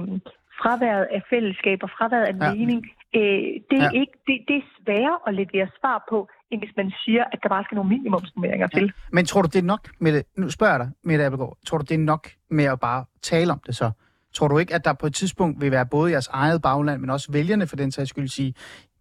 fraværet 0.62 1.06
af 1.16 1.22
fællesskab 1.30 1.78
og 1.82 1.90
fraværet 1.98 2.26
af 2.32 2.36
ja. 2.40 2.54
mening. 2.54 2.80
Øh, 3.18 3.20
det, 3.70 3.78
er 3.84 3.90
ja. 3.92 4.00
ikke, 4.00 4.14
det, 4.26 4.36
det 4.48 4.56
er 4.56 4.66
sværere 4.76 5.18
at 5.26 5.34
levere 5.34 5.68
svar 5.80 6.06
på, 6.10 6.28
end 6.50 6.60
hvis 6.60 6.74
man 6.76 6.92
siger, 7.04 7.24
at 7.32 7.38
der 7.42 7.48
bare 7.48 7.64
skal 7.64 7.74
nogle 7.74 7.90
minimumsnummeringer 7.94 8.68
ja. 8.72 8.78
til. 8.78 8.92
Men 9.12 9.24
tror 9.24 9.42
du, 9.42 9.48
det 9.52 9.58
er 9.58 9.70
nok 9.74 9.88
med 9.98 10.12
det? 10.12 10.22
Nu 10.36 10.50
spørger 10.50 10.72
jeg 10.72 10.80
dig, 10.80 10.90
Mette 11.04 11.24
Appelgaard. 11.24 11.56
Tror 11.66 11.78
du, 11.78 11.84
det 11.88 11.94
er 11.94 11.98
nok 11.98 12.28
med 12.50 12.64
at 12.64 12.80
bare 12.80 13.04
tale 13.22 13.52
om 13.52 13.60
det 13.66 13.76
så? 13.76 13.90
Tror 14.34 14.48
du 14.48 14.58
ikke, 14.58 14.74
at 14.74 14.84
der 14.84 14.92
på 14.92 15.06
et 15.06 15.14
tidspunkt 15.14 15.60
vil 15.60 15.70
være 15.70 15.86
både 15.86 16.12
jeres 16.12 16.28
eget 16.28 16.62
bagland, 16.62 17.00
men 17.00 17.10
også 17.10 17.32
vælgerne 17.32 17.66
for 17.66 17.76
den 17.76 17.90
sags 17.92 18.10
skyld 18.10 18.28
sige, 18.28 18.54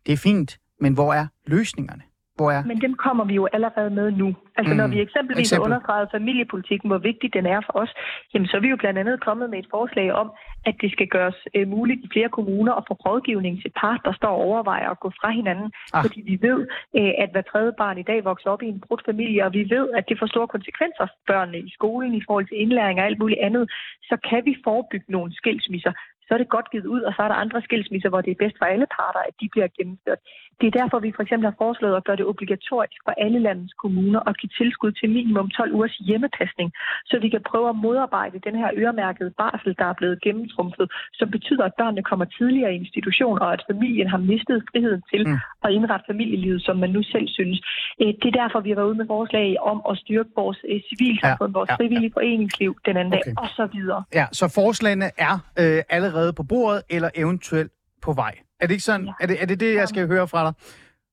det 0.05 0.13
er 0.13 0.17
fint, 0.17 0.59
men 0.79 0.93
hvor 0.93 1.13
er 1.13 1.27
løsningerne? 1.47 2.01
Hvor 2.39 2.51
er? 2.57 2.61
Men 2.71 2.81
dem 2.85 2.93
kommer 3.05 3.23
vi 3.31 3.35
jo 3.41 3.45
allerede 3.55 3.89
med 3.99 4.07
nu. 4.11 4.29
Altså 4.57 4.73
mm. 4.73 4.77
når 4.81 4.87
vi 4.87 4.99
eksempelvis 5.07 5.47
Eksempel. 5.47 5.61
har 5.61 5.65
understreget 5.69 6.07
familiepolitikken, 6.17 6.87
hvor 6.89 7.01
vigtig 7.09 7.29
den 7.37 7.45
er 7.55 7.61
for 7.67 7.73
os, 7.83 7.91
jamen 8.33 8.47
så 8.47 8.53
er 8.57 8.61
vi 8.65 8.69
jo 8.73 8.77
blandt 8.83 8.99
andet 8.99 9.23
kommet 9.27 9.49
med 9.49 9.59
et 9.59 9.69
forslag 9.75 10.07
om, 10.21 10.27
at 10.69 10.75
det 10.81 10.89
skal 10.91 11.07
gøres 11.07 11.39
øh, 11.55 11.67
muligt 11.67 11.99
i 12.05 12.07
flere 12.13 12.29
kommuner 12.37 12.73
at 12.79 12.83
få 12.87 12.93
rådgivning 12.93 13.61
til 13.61 13.71
par, 13.81 13.95
der 14.05 14.13
står 14.19 14.33
og 14.37 14.43
overvejer 14.49 14.89
at 14.89 14.99
gå 14.99 15.09
fra 15.19 15.29
hinanden. 15.39 15.69
Ah. 15.93 16.03
Fordi 16.03 16.19
vi 16.31 16.35
ved, 16.47 16.59
øh, 16.97 17.11
at 17.23 17.29
hver 17.31 17.45
tredje 17.51 17.73
barn 17.81 17.97
i 17.97 18.07
dag 18.11 18.19
vokser 18.31 18.49
op 18.49 18.61
i 18.61 18.69
en 18.73 18.83
brudt 18.85 19.03
familie, 19.09 19.45
og 19.45 19.53
vi 19.53 19.63
ved, 19.75 19.85
at 19.97 20.03
det 20.09 20.19
får 20.19 20.27
store 20.33 20.47
konsekvenser 20.55 21.05
for 21.11 21.19
børnene 21.31 21.59
i 21.59 21.71
skolen 21.77 22.11
i 22.19 22.23
forhold 22.27 22.47
til 22.47 22.61
indlæring 22.63 22.99
og 22.99 23.05
alt 23.05 23.19
muligt 23.19 23.41
andet. 23.47 23.71
Så 24.09 24.15
kan 24.29 24.41
vi 24.45 24.53
forebygge 24.67 25.11
nogle 25.15 25.31
skilsmisser 25.39 25.93
så 26.29 26.33
er 26.35 26.41
det 26.41 26.55
godt 26.55 26.71
givet 26.71 26.87
ud, 26.95 27.01
og 27.01 27.13
så 27.13 27.21
er 27.23 27.29
der 27.31 27.43
andre 27.45 27.61
skilsmisser, 27.61 28.09
hvor 28.09 28.21
det 28.21 28.31
er 28.31 28.41
bedst 28.43 28.57
for 28.59 28.65
alle 28.73 28.87
parter, 28.97 29.21
at 29.29 29.35
de 29.41 29.47
bliver 29.53 29.67
gennemført. 29.77 30.21
Det 30.59 30.67
er 30.67 30.77
derfor, 30.79 30.97
vi 30.99 31.11
for 31.15 31.23
eksempel 31.23 31.45
har 31.49 31.57
foreslået 31.63 31.95
at 31.97 32.05
gøre 32.07 32.19
det 32.19 32.25
obligatorisk 32.31 32.99
for 33.05 33.13
alle 33.25 33.39
landets 33.47 33.73
kommuner 33.83 34.21
at 34.29 34.37
give 34.39 34.53
tilskud 34.59 34.91
til 34.91 35.09
minimum 35.17 35.49
12 35.49 35.73
ugers 35.75 35.97
hjemmepasning, 36.07 36.69
så 37.09 37.15
vi 37.23 37.29
kan 37.29 37.43
prøve 37.51 37.69
at 37.69 37.81
modarbejde 37.85 38.45
den 38.47 38.55
her 38.61 38.69
øremærkede 38.81 39.31
barsel, 39.41 39.75
der 39.79 39.85
er 39.85 39.97
blevet 39.99 40.21
gennemtrumfet, 40.25 40.87
som 41.13 41.27
betyder, 41.35 41.63
at 41.65 41.77
børnene 41.79 42.03
kommer 42.09 42.25
tidligere 42.25 42.73
i 42.73 42.79
institution, 42.83 43.39
og 43.43 43.53
at 43.53 43.65
familien 43.71 44.07
har 44.13 44.21
mistet 44.31 44.63
friheden 44.71 45.03
til 45.11 45.21
mm 45.27 45.37
at 45.63 45.69
indrette 45.77 46.05
familielivet, 46.11 46.61
som 46.67 46.75
man 46.77 46.89
nu 46.89 47.01
selv 47.03 47.27
synes. 47.27 47.57
Øh, 48.01 48.07
det 48.21 48.27
er 48.31 48.35
derfor, 48.41 48.59
vi 48.59 48.69
har 48.69 48.75
været 48.75 48.87
ude 48.87 48.97
med 48.97 49.07
forslag 49.07 49.55
om 49.71 49.77
at 49.89 49.97
styrke 49.97 50.29
vores 50.35 50.59
øh, 50.69 50.79
civilsamfund, 50.89 51.51
ja, 51.51 51.57
vores 51.59 51.69
ja, 51.69 51.75
frivillige 51.75 52.11
ja. 52.15 52.19
foreningsliv 52.19 52.71
den 52.85 52.97
anden 52.97 53.13
okay. 53.13 53.21
dag, 53.25 53.33
og 53.43 53.49
så 53.49 53.65
videre. 53.73 54.03
Ja, 54.13 54.25
så 54.31 54.45
forslagene 54.55 55.09
er 55.17 55.35
øh, 55.61 55.83
allerede 55.89 56.33
på 56.33 56.43
bordet, 56.43 56.81
eller 56.89 57.09
eventuelt 57.15 57.71
på 58.01 58.13
vej. 58.13 58.33
Er 58.59 58.65
det 58.67 58.73
ikke 58.73 58.83
sådan? 58.83 59.05
Ja. 59.05 59.13
Er, 59.21 59.27
det, 59.27 59.41
er 59.41 59.45
det 59.45 59.59
det, 59.59 59.75
jeg 59.75 59.87
skal 59.87 60.07
høre 60.07 60.27
fra 60.27 60.45
dig? 60.45 60.53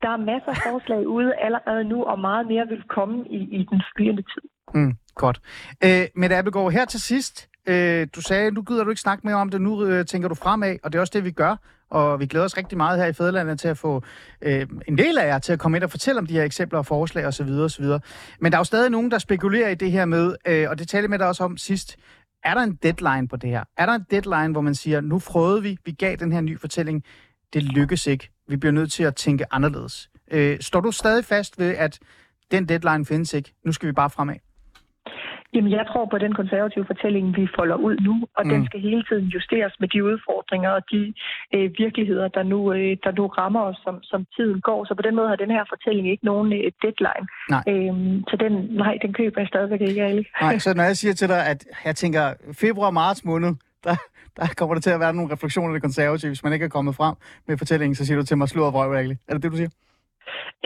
Der 0.02 0.10
er 0.10 0.16
masser 0.16 0.50
af 0.50 0.56
forslag 0.70 1.06
ude 1.06 1.34
allerede 1.34 1.84
nu, 1.84 2.04
og 2.04 2.18
meget 2.18 2.46
mere 2.46 2.66
vil 2.68 2.82
komme 2.88 3.24
i, 3.30 3.36
i 3.36 3.66
den 3.70 3.82
flyende 3.96 4.22
tid. 4.22 4.42
Mm, 4.74 4.92
godt. 5.14 5.40
Øh, 5.84 6.06
Mette 6.14 6.36
Appelgaard, 6.36 6.72
her 6.72 6.84
til 6.84 7.00
sidst. 7.00 7.48
Øh, 7.68 8.06
du 8.16 8.20
sagde, 8.20 8.50
nu 8.50 8.62
gider 8.62 8.84
du 8.84 8.90
ikke 8.90 9.00
snakke 9.00 9.26
mere 9.26 9.36
om 9.36 9.50
det, 9.50 9.60
nu 9.60 9.84
øh, 9.84 10.06
tænker 10.06 10.28
du 10.28 10.34
fremad, 10.34 10.76
og 10.84 10.92
det 10.92 10.98
er 10.98 11.00
også 11.00 11.12
det, 11.16 11.24
vi 11.24 11.30
gør. 11.30 11.56
Og 11.90 12.20
vi 12.20 12.26
glæder 12.26 12.44
os 12.44 12.56
rigtig 12.56 12.78
meget 12.78 12.98
her 12.98 13.06
i 13.06 13.12
Fædrelandet 13.12 13.60
til 13.60 13.68
at 13.68 13.78
få 13.78 14.02
øh, 14.42 14.66
en 14.88 14.98
del 14.98 15.18
af 15.18 15.26
jer 15.26 15.38
til 15.38 15.52
at 15.52 15.58
komme 15.58 15.78
ind 15.78 15.84
og 15.84 15.90
fortælle 15.90 16.18
om 16.18 16.26
de 16.26 16.34
her 16.34 16.44
eksempler 16.44 16.78
og 16.78 16.86
forslag 16.86 17.26
osv. 17.26 17.48
osv. 17.48 17.84
Men 18.40 18.52
der 18.52 18.58
er 18.58 18.60
jo 18.60 18.64
stadig 18.64 18.90
nogen, 18.90 19.10
der 19.10 19.18
spekulerer 19.18 19.68
i 19.68 19.74
det 19.74 19.92
her 19.92 20.04
med, 20.04 20.36
øh, 20.46 20.70
og 20.70 20.78
det 20.78 20.88
talte 20.88 21.08
med 21.08 21.18
dig 21.18 21.28
også 21.28 21.44
om 21.44 21.56
sidst, 21.56 21.96
er 22.44 22.54
der 22.54 22.60
en 22.60 22.78
deadline 22.82 23.28
på 23.28 23.36
det 23.36 23.50
her? 23.50 23.64
Er 23.76 23.86
der 23.86 23.92
en 23.92 24.04
deadline, 24.10 24.52
hvor 24.52 24.60
man 24.60 24.74
siger, 24.74 25.00
nu 25.00 25.18
frøede 25.18 25.62
vi, 25.62 25.78
vi 25.84 25.92
gav 25.92 26.16
den 26.16 26.32
her 26.32 26.40
ny 26.40 26.60
fortælling, 26.60 27.04
det 27.52 27.62
lykkes 27.62 28.06
ikke. 28.06 28.30
Vi 28.48 28.56
bliver 28.56 28.72
nødt 28.72 28.92
til 28.92 29.02
at 29.02 29.16
tænke 29.16 29.44
anderledes. 29.50 30.10
Øh, 30.30 30.60
står 30.60 30.80
du 30.80 30.90
stadig 30.90 31.24
fast 31.24 31.58
ved, 31.58 31.76
at 31.76 31.98
den 32.50 32.68
deadline 32.68 33.06
findes 33.06 33.34
ikke? 33.34 33.54
Nu 33.64 33.72
skal 33.72 33.86
vi 33.86 33.92
bare 33.92 34.10
fremad. 34.10 34.36
Jamen, 35.54 35.72
jeg 35.72 35.84
tror 35.90 36.04
på 36.14 36.18
den 36.18 36.32
konservative 36.40 36.86
fortælling, 36.86 37.36
vi 37.36 37.44
folder 37.58 37.76
ud 37.76 37.96
nu, 38.08 38.14
og 38.36 38.42
mm. 38.44 38.50
den 38.52 38.66
skal 38.66 38.80
hele 38.80 39.04
tiden 39.08 39.26
justeres 39.34 39.74
med 39.80 39.88
de 39.88 40.04
udfordringer 40.04 40.70
og 40.70 40.82
de 40.92 41.14
øh, 41.54 41.70
virkeligheder, 41.78 42.28
der 42.28 42.42
nu, 42.42 42.72
øh, 42.72 42.96
der 43.04 43.12
nu 43.18 43.26
rammer 43.26 43.62
os, 43.70 43.78
som, 43.84 43.94
som 44.02 44.26
tiden 44.36 44.60
går. 44.60 44.84
Så 44.84 44.94
på 44.94 45.02
den 45.02 45.14
måde 45.16 45.28
har 45.28 45.36
den 45.36 45.50
her 45.50 45.64
fortælling 45.68 46.10
ikke 46.10 46.24
nogen 46.24 46.52
øh, 46.52 46.72
deadline. 46.82 47.26
Nej. 47.54 47.64
Øhm, 47.70 48.24
så 48.30 48.36
den, 48.44 48.52
nej, 48.82 48.98
den 49.02 49.12
køber 49.12 49.40
jeg 49.40 49.48
stadigvæk 49.48 49.80
ikke, 49.80 50.02
alle. 50.04 50.24
Nej, 50.40 50.58
så 50.64 50.74
når 50.74 50.84
jeg 50.84 50.96
siger 50.96 51.14
til 51.14 51.28
dig, 51.28 51.46
at 51.46 51.60
jeg 51.84 51.96
tænker, 51.96 52.24
februar-marts 52.52 53.24
måned, 53.24 53.54
der, 53.84 53.96
der 54.36 54.46
kommer 54.56 54.74
der 54.74 54.80
til 54.80 54.90
at 54.90 55.00
være 55.00 55.14
nogle 55.14 55.32
refleksioner 55.32 55.68
af 55.68 55.74
det 55.74 55.82
konservative, 55.82 56.30
hvis 56.30 56.44
man 56.44 56.52
ikke 56.52 56.64
er 56.64 56.68
kommet 56.68 56.94
frem 56.94 57.14
med 57.48 57.58
fortællingen, 57.58 57.94
så 57.94 58.06
siger 58.06 58.18
du 58.18 58.24
til 58.24 58.38
mig, 58.38 58.48
slå 58.48 58.62
og 58.66 58.72
vrøv, 58.72 58.92
Er 58.92 59.02
det 59.34 59.42
det, 59.42 59.52
du 59.52 59.56
siger? 59.56 59.70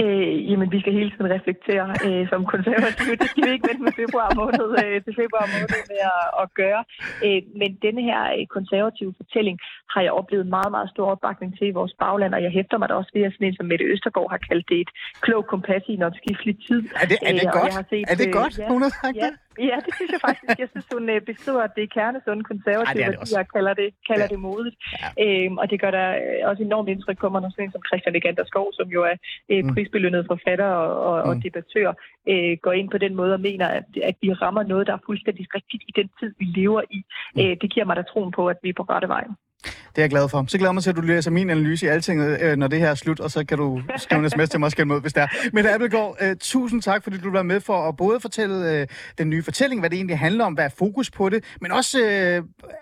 Øh, 0.03 0.51
jamen, 0.51 0.69
vi 0.75 0.79
skal 0.81 0.93
hele 0.99 1.11
tiden 1.11 1.31
reflektere 1.37 1.87
øh, 2.07 2.23
som 2.33 2.41
konservative. 2.55 3.17
Det 3.21 3.29
skal 3.31 3.43
vi 3.47 3.53
ikke 3.57 3.69
vente 3.71 3.83
med 3.87 3.95
februar 4.03 4.31
måned, 4.41 4.69
øh, 4.83 4.97
til 5.05 5.15
februar 5.23 5.47
måned 5.55 5.81
med 5.93 6.01
at, 6.15 6.27
at 6.43 6.47
gøre. 6.61 6.83
Øh, 7.27 7.41
men 7.61 7.71
denne 7.87 8.03
her 8.09 8.21
øh, 8.37 8.47
konservative 8.57 9.13
fortælling 9.21 9.57
har 9.93 10.01
jeg 10.07 10.13
oplevet 10.21 10.47
meget, 10.57 10.71
meget 10.77 10.89
stor 10.95 11.07
opbakning 11.15 11.51
til 11.59 11.67
i 11.69 11.77
vores 11.81 11.95
bagland, 12.03 12.33
og 12.37 12.43
jeg 12.47 12.53
hæfter 12.59 12.77
mig 12.79 12.89
da 12.89 12.95
også 13.01 13.13
ved, 13.15 13.23
at 13.29 13.33
sådan 13.33 13.49
en 13.49 13.57
som 13.59 13.67
Mette 13.71 13.85
Østergaard 13.93 14.31
har 14.35 14.41
kaldt 14.49 14.67
det 14.71 14.79
et 14.85 14.91
klogt 15.25 15.47
kompas 15.53 15.83
i 15.91 15.93
en 15.99 16.03
omskiftelig 16.09 16.57
tid. 16.67 16.81
Er 17.03 17.07
det, 17.11 17.19
er 17.29 17.33
det 17.41 17.47
øh, 17.47 17.59
godt? 17.59 17.73
Set, 17.91 18.05
er 18.13 18.17
det 18.23 18.29
godt, 18.41 18.55
ja, 18.59 18.69
hun 18.75 18.83
har 18.87 18.93
sagt 19.03 19.17
ja, 19.17 19.27
det? 19.27 19.35
Ja, 19.69 19.77
det 19.87 19.93
synes 19.99 20.11
jeg 20.15 20.21
faktisk. 20.29 20.59
Jeg 20.63 20.69
synes, 20.73 20.87
hun 20.93 21.05
øh, 21.15 21.21
beskriver, 21.31 21.63
at 21.69 21.73
det 21.77 21.83
er 21.85 21.93
kernesunde 21.99 22.45
konservative 22.53 23.03
Ej, 23.05 23.09
det 23.11 23.19
det 23.19 23.19
værdier, 23.19 23.39
og 23.39 23.49
kalder 23.57 23.75
det, 23.83 23.89
kalder 24.09 24.27
Ja. 24.29 24.33
det 24.35 24.39
modigt. 24.49 24.77
Øhm, 25.25 25.59
og 25.59 25.71
det 25.71 25.81
gør 25.81 25.91
der 25.99 26.09
øh, 26.23 26.49
også 26.51 26.63
enormt 26.63 26.89
indtryk 26.89 27.19
på 27.21 27.29
mig, 27.29 27.41
når 27.43 27.51
sådan 27.51 27.65
en 27.65 27.73
som 27.73 27.83
Christian 27.89 28.13
Legander 28.17 28.45
Skov, 28.51 28.67
som 28.79 28.89
jo 28.97 29.01
er 29.11 29.17
øh, 29.53 29.65
Mm. 29.65 29.75
prisbelønnet 29.75 30.27
forfatter 30.33 30.67
og, 30.83 30.89
og, 31.09 31.17
og 31.29 31.35
Mm. 31.37 31.43
debattør, 31.43 31.89
øh, 32.31 32.53
går 32.65 32.73
ind 32.81 32.89
på 32.91 32.99
den 32.99 33.15
måde 33.21 33.33
og 33.35 33.41
mener, 33.41 33.67
at, 33.79 33.85
at 34.11 34.17
vi 34.23 34.33
rammer 34.33 34.63
noget, 34.63 34.87
der 34.87 34.93
er 34.93 35.03
fuldstændig 35.07 35.47
rigtigt 35.55 35.83
i 35.89 35.93
den 35.97 36.09
tid, 36.21 36.31
vi 36.39 36.45
lever 36.45 36.83
i. 36.91 36.99
Mm. 37.35 37.41
Øh, 37.41 37.57
det 37.61 37.69
giver 37.73 37.87
mig 37.87 37.97
da 37.97 38.03
troen 38.03 38.33
på, 38.39 38.43
at 38.49 38.57
vi 38.63 38.69
er 38.69 38.79
på 38.81 38.83
rette 38.83 39.09
vej. 39.09 39.25
Det 39.65 39.99
er 39.99 40.03
jeg 40.03 40.11
glad 40.11 40.29
for. 40.29 40.45
Så 40.49 40.59
glæder 40.59 40.71
jeg 40.71 40.75
mig 40.75 40.83
til, 40.83 40.91
at 40.91 40.97
du 40.97 41.01
læser 41.01 41.31
min 41.31 41.51
analyse 41.51 41.87
i 41.87 41.89
altinget, 41.89 42.41
øh, 42.41 42.57
når 42.57 42.67
det 42.67 42.79
her 42.79 42.91
er 42.91 42.95
slut, 42.95 43.21
og 43.21 43.31
så 43.31 43.45
kan 43.45 43.59
du 43.59 43.83
skrive 43.97 44.25
en 44.25 44.31
sms 44.31 44.51
til 44.51 44.61
mig 44.61 44.67
og 44.67 44.71
skælde 44.73 44.95
ud, 44.95 45.01
hvis 45.01 45.13
det 45.13 45.23
er. 45.23 45.27
Men 45.53 45.67
Appelgaard, 45.67 46.17
øh, 46.21 46.37
tusind 46.41 46.83
tak, 46.83 47.03
fordi 47.03 47.19
du 47.19 47.31
var 47.31 47.43
med 47.43 47.61
for 47.61 47.89
at 47.89 47.97
både 47.97 48.21
fortælle 48.21 48.73
øh, 48.73 48.87
den 49.19 49.31
nye 49.31 49.43
fortælling, 49.43 49.81
hvad 49.81 49.91
det 49.91 49.97
egentlig 49.97 50.19
handler 50.19 50.45
om, 50.45 50.55
hvad 50.55 50.65
er 50.65 50.69
fokus 50.79 51.11
på 51.11 51.29
det, 51.29 51.45
men 51.61 51.73
også 51.73 51.99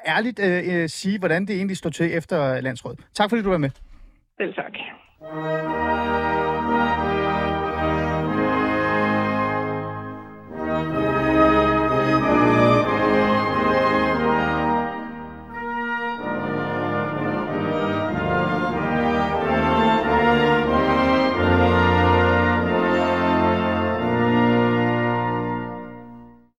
ærligt 0.06 0.90
sige, 0.90 1.18
hvordan 1.18 1.46
det 1.46 1.56
egentlig 1.56 1.76
står 1.76 1.90
til 1.90 2.16
efter 2.16 2.60
landsrådet. 2.60 3.00
Tak 3.14 3.30
fordi 3.30 3.42
du 3.42 3.50
var 3.50 3.58
med. 3.58 3.70
Selv 4.38 4.54
tak. 4.54 4.72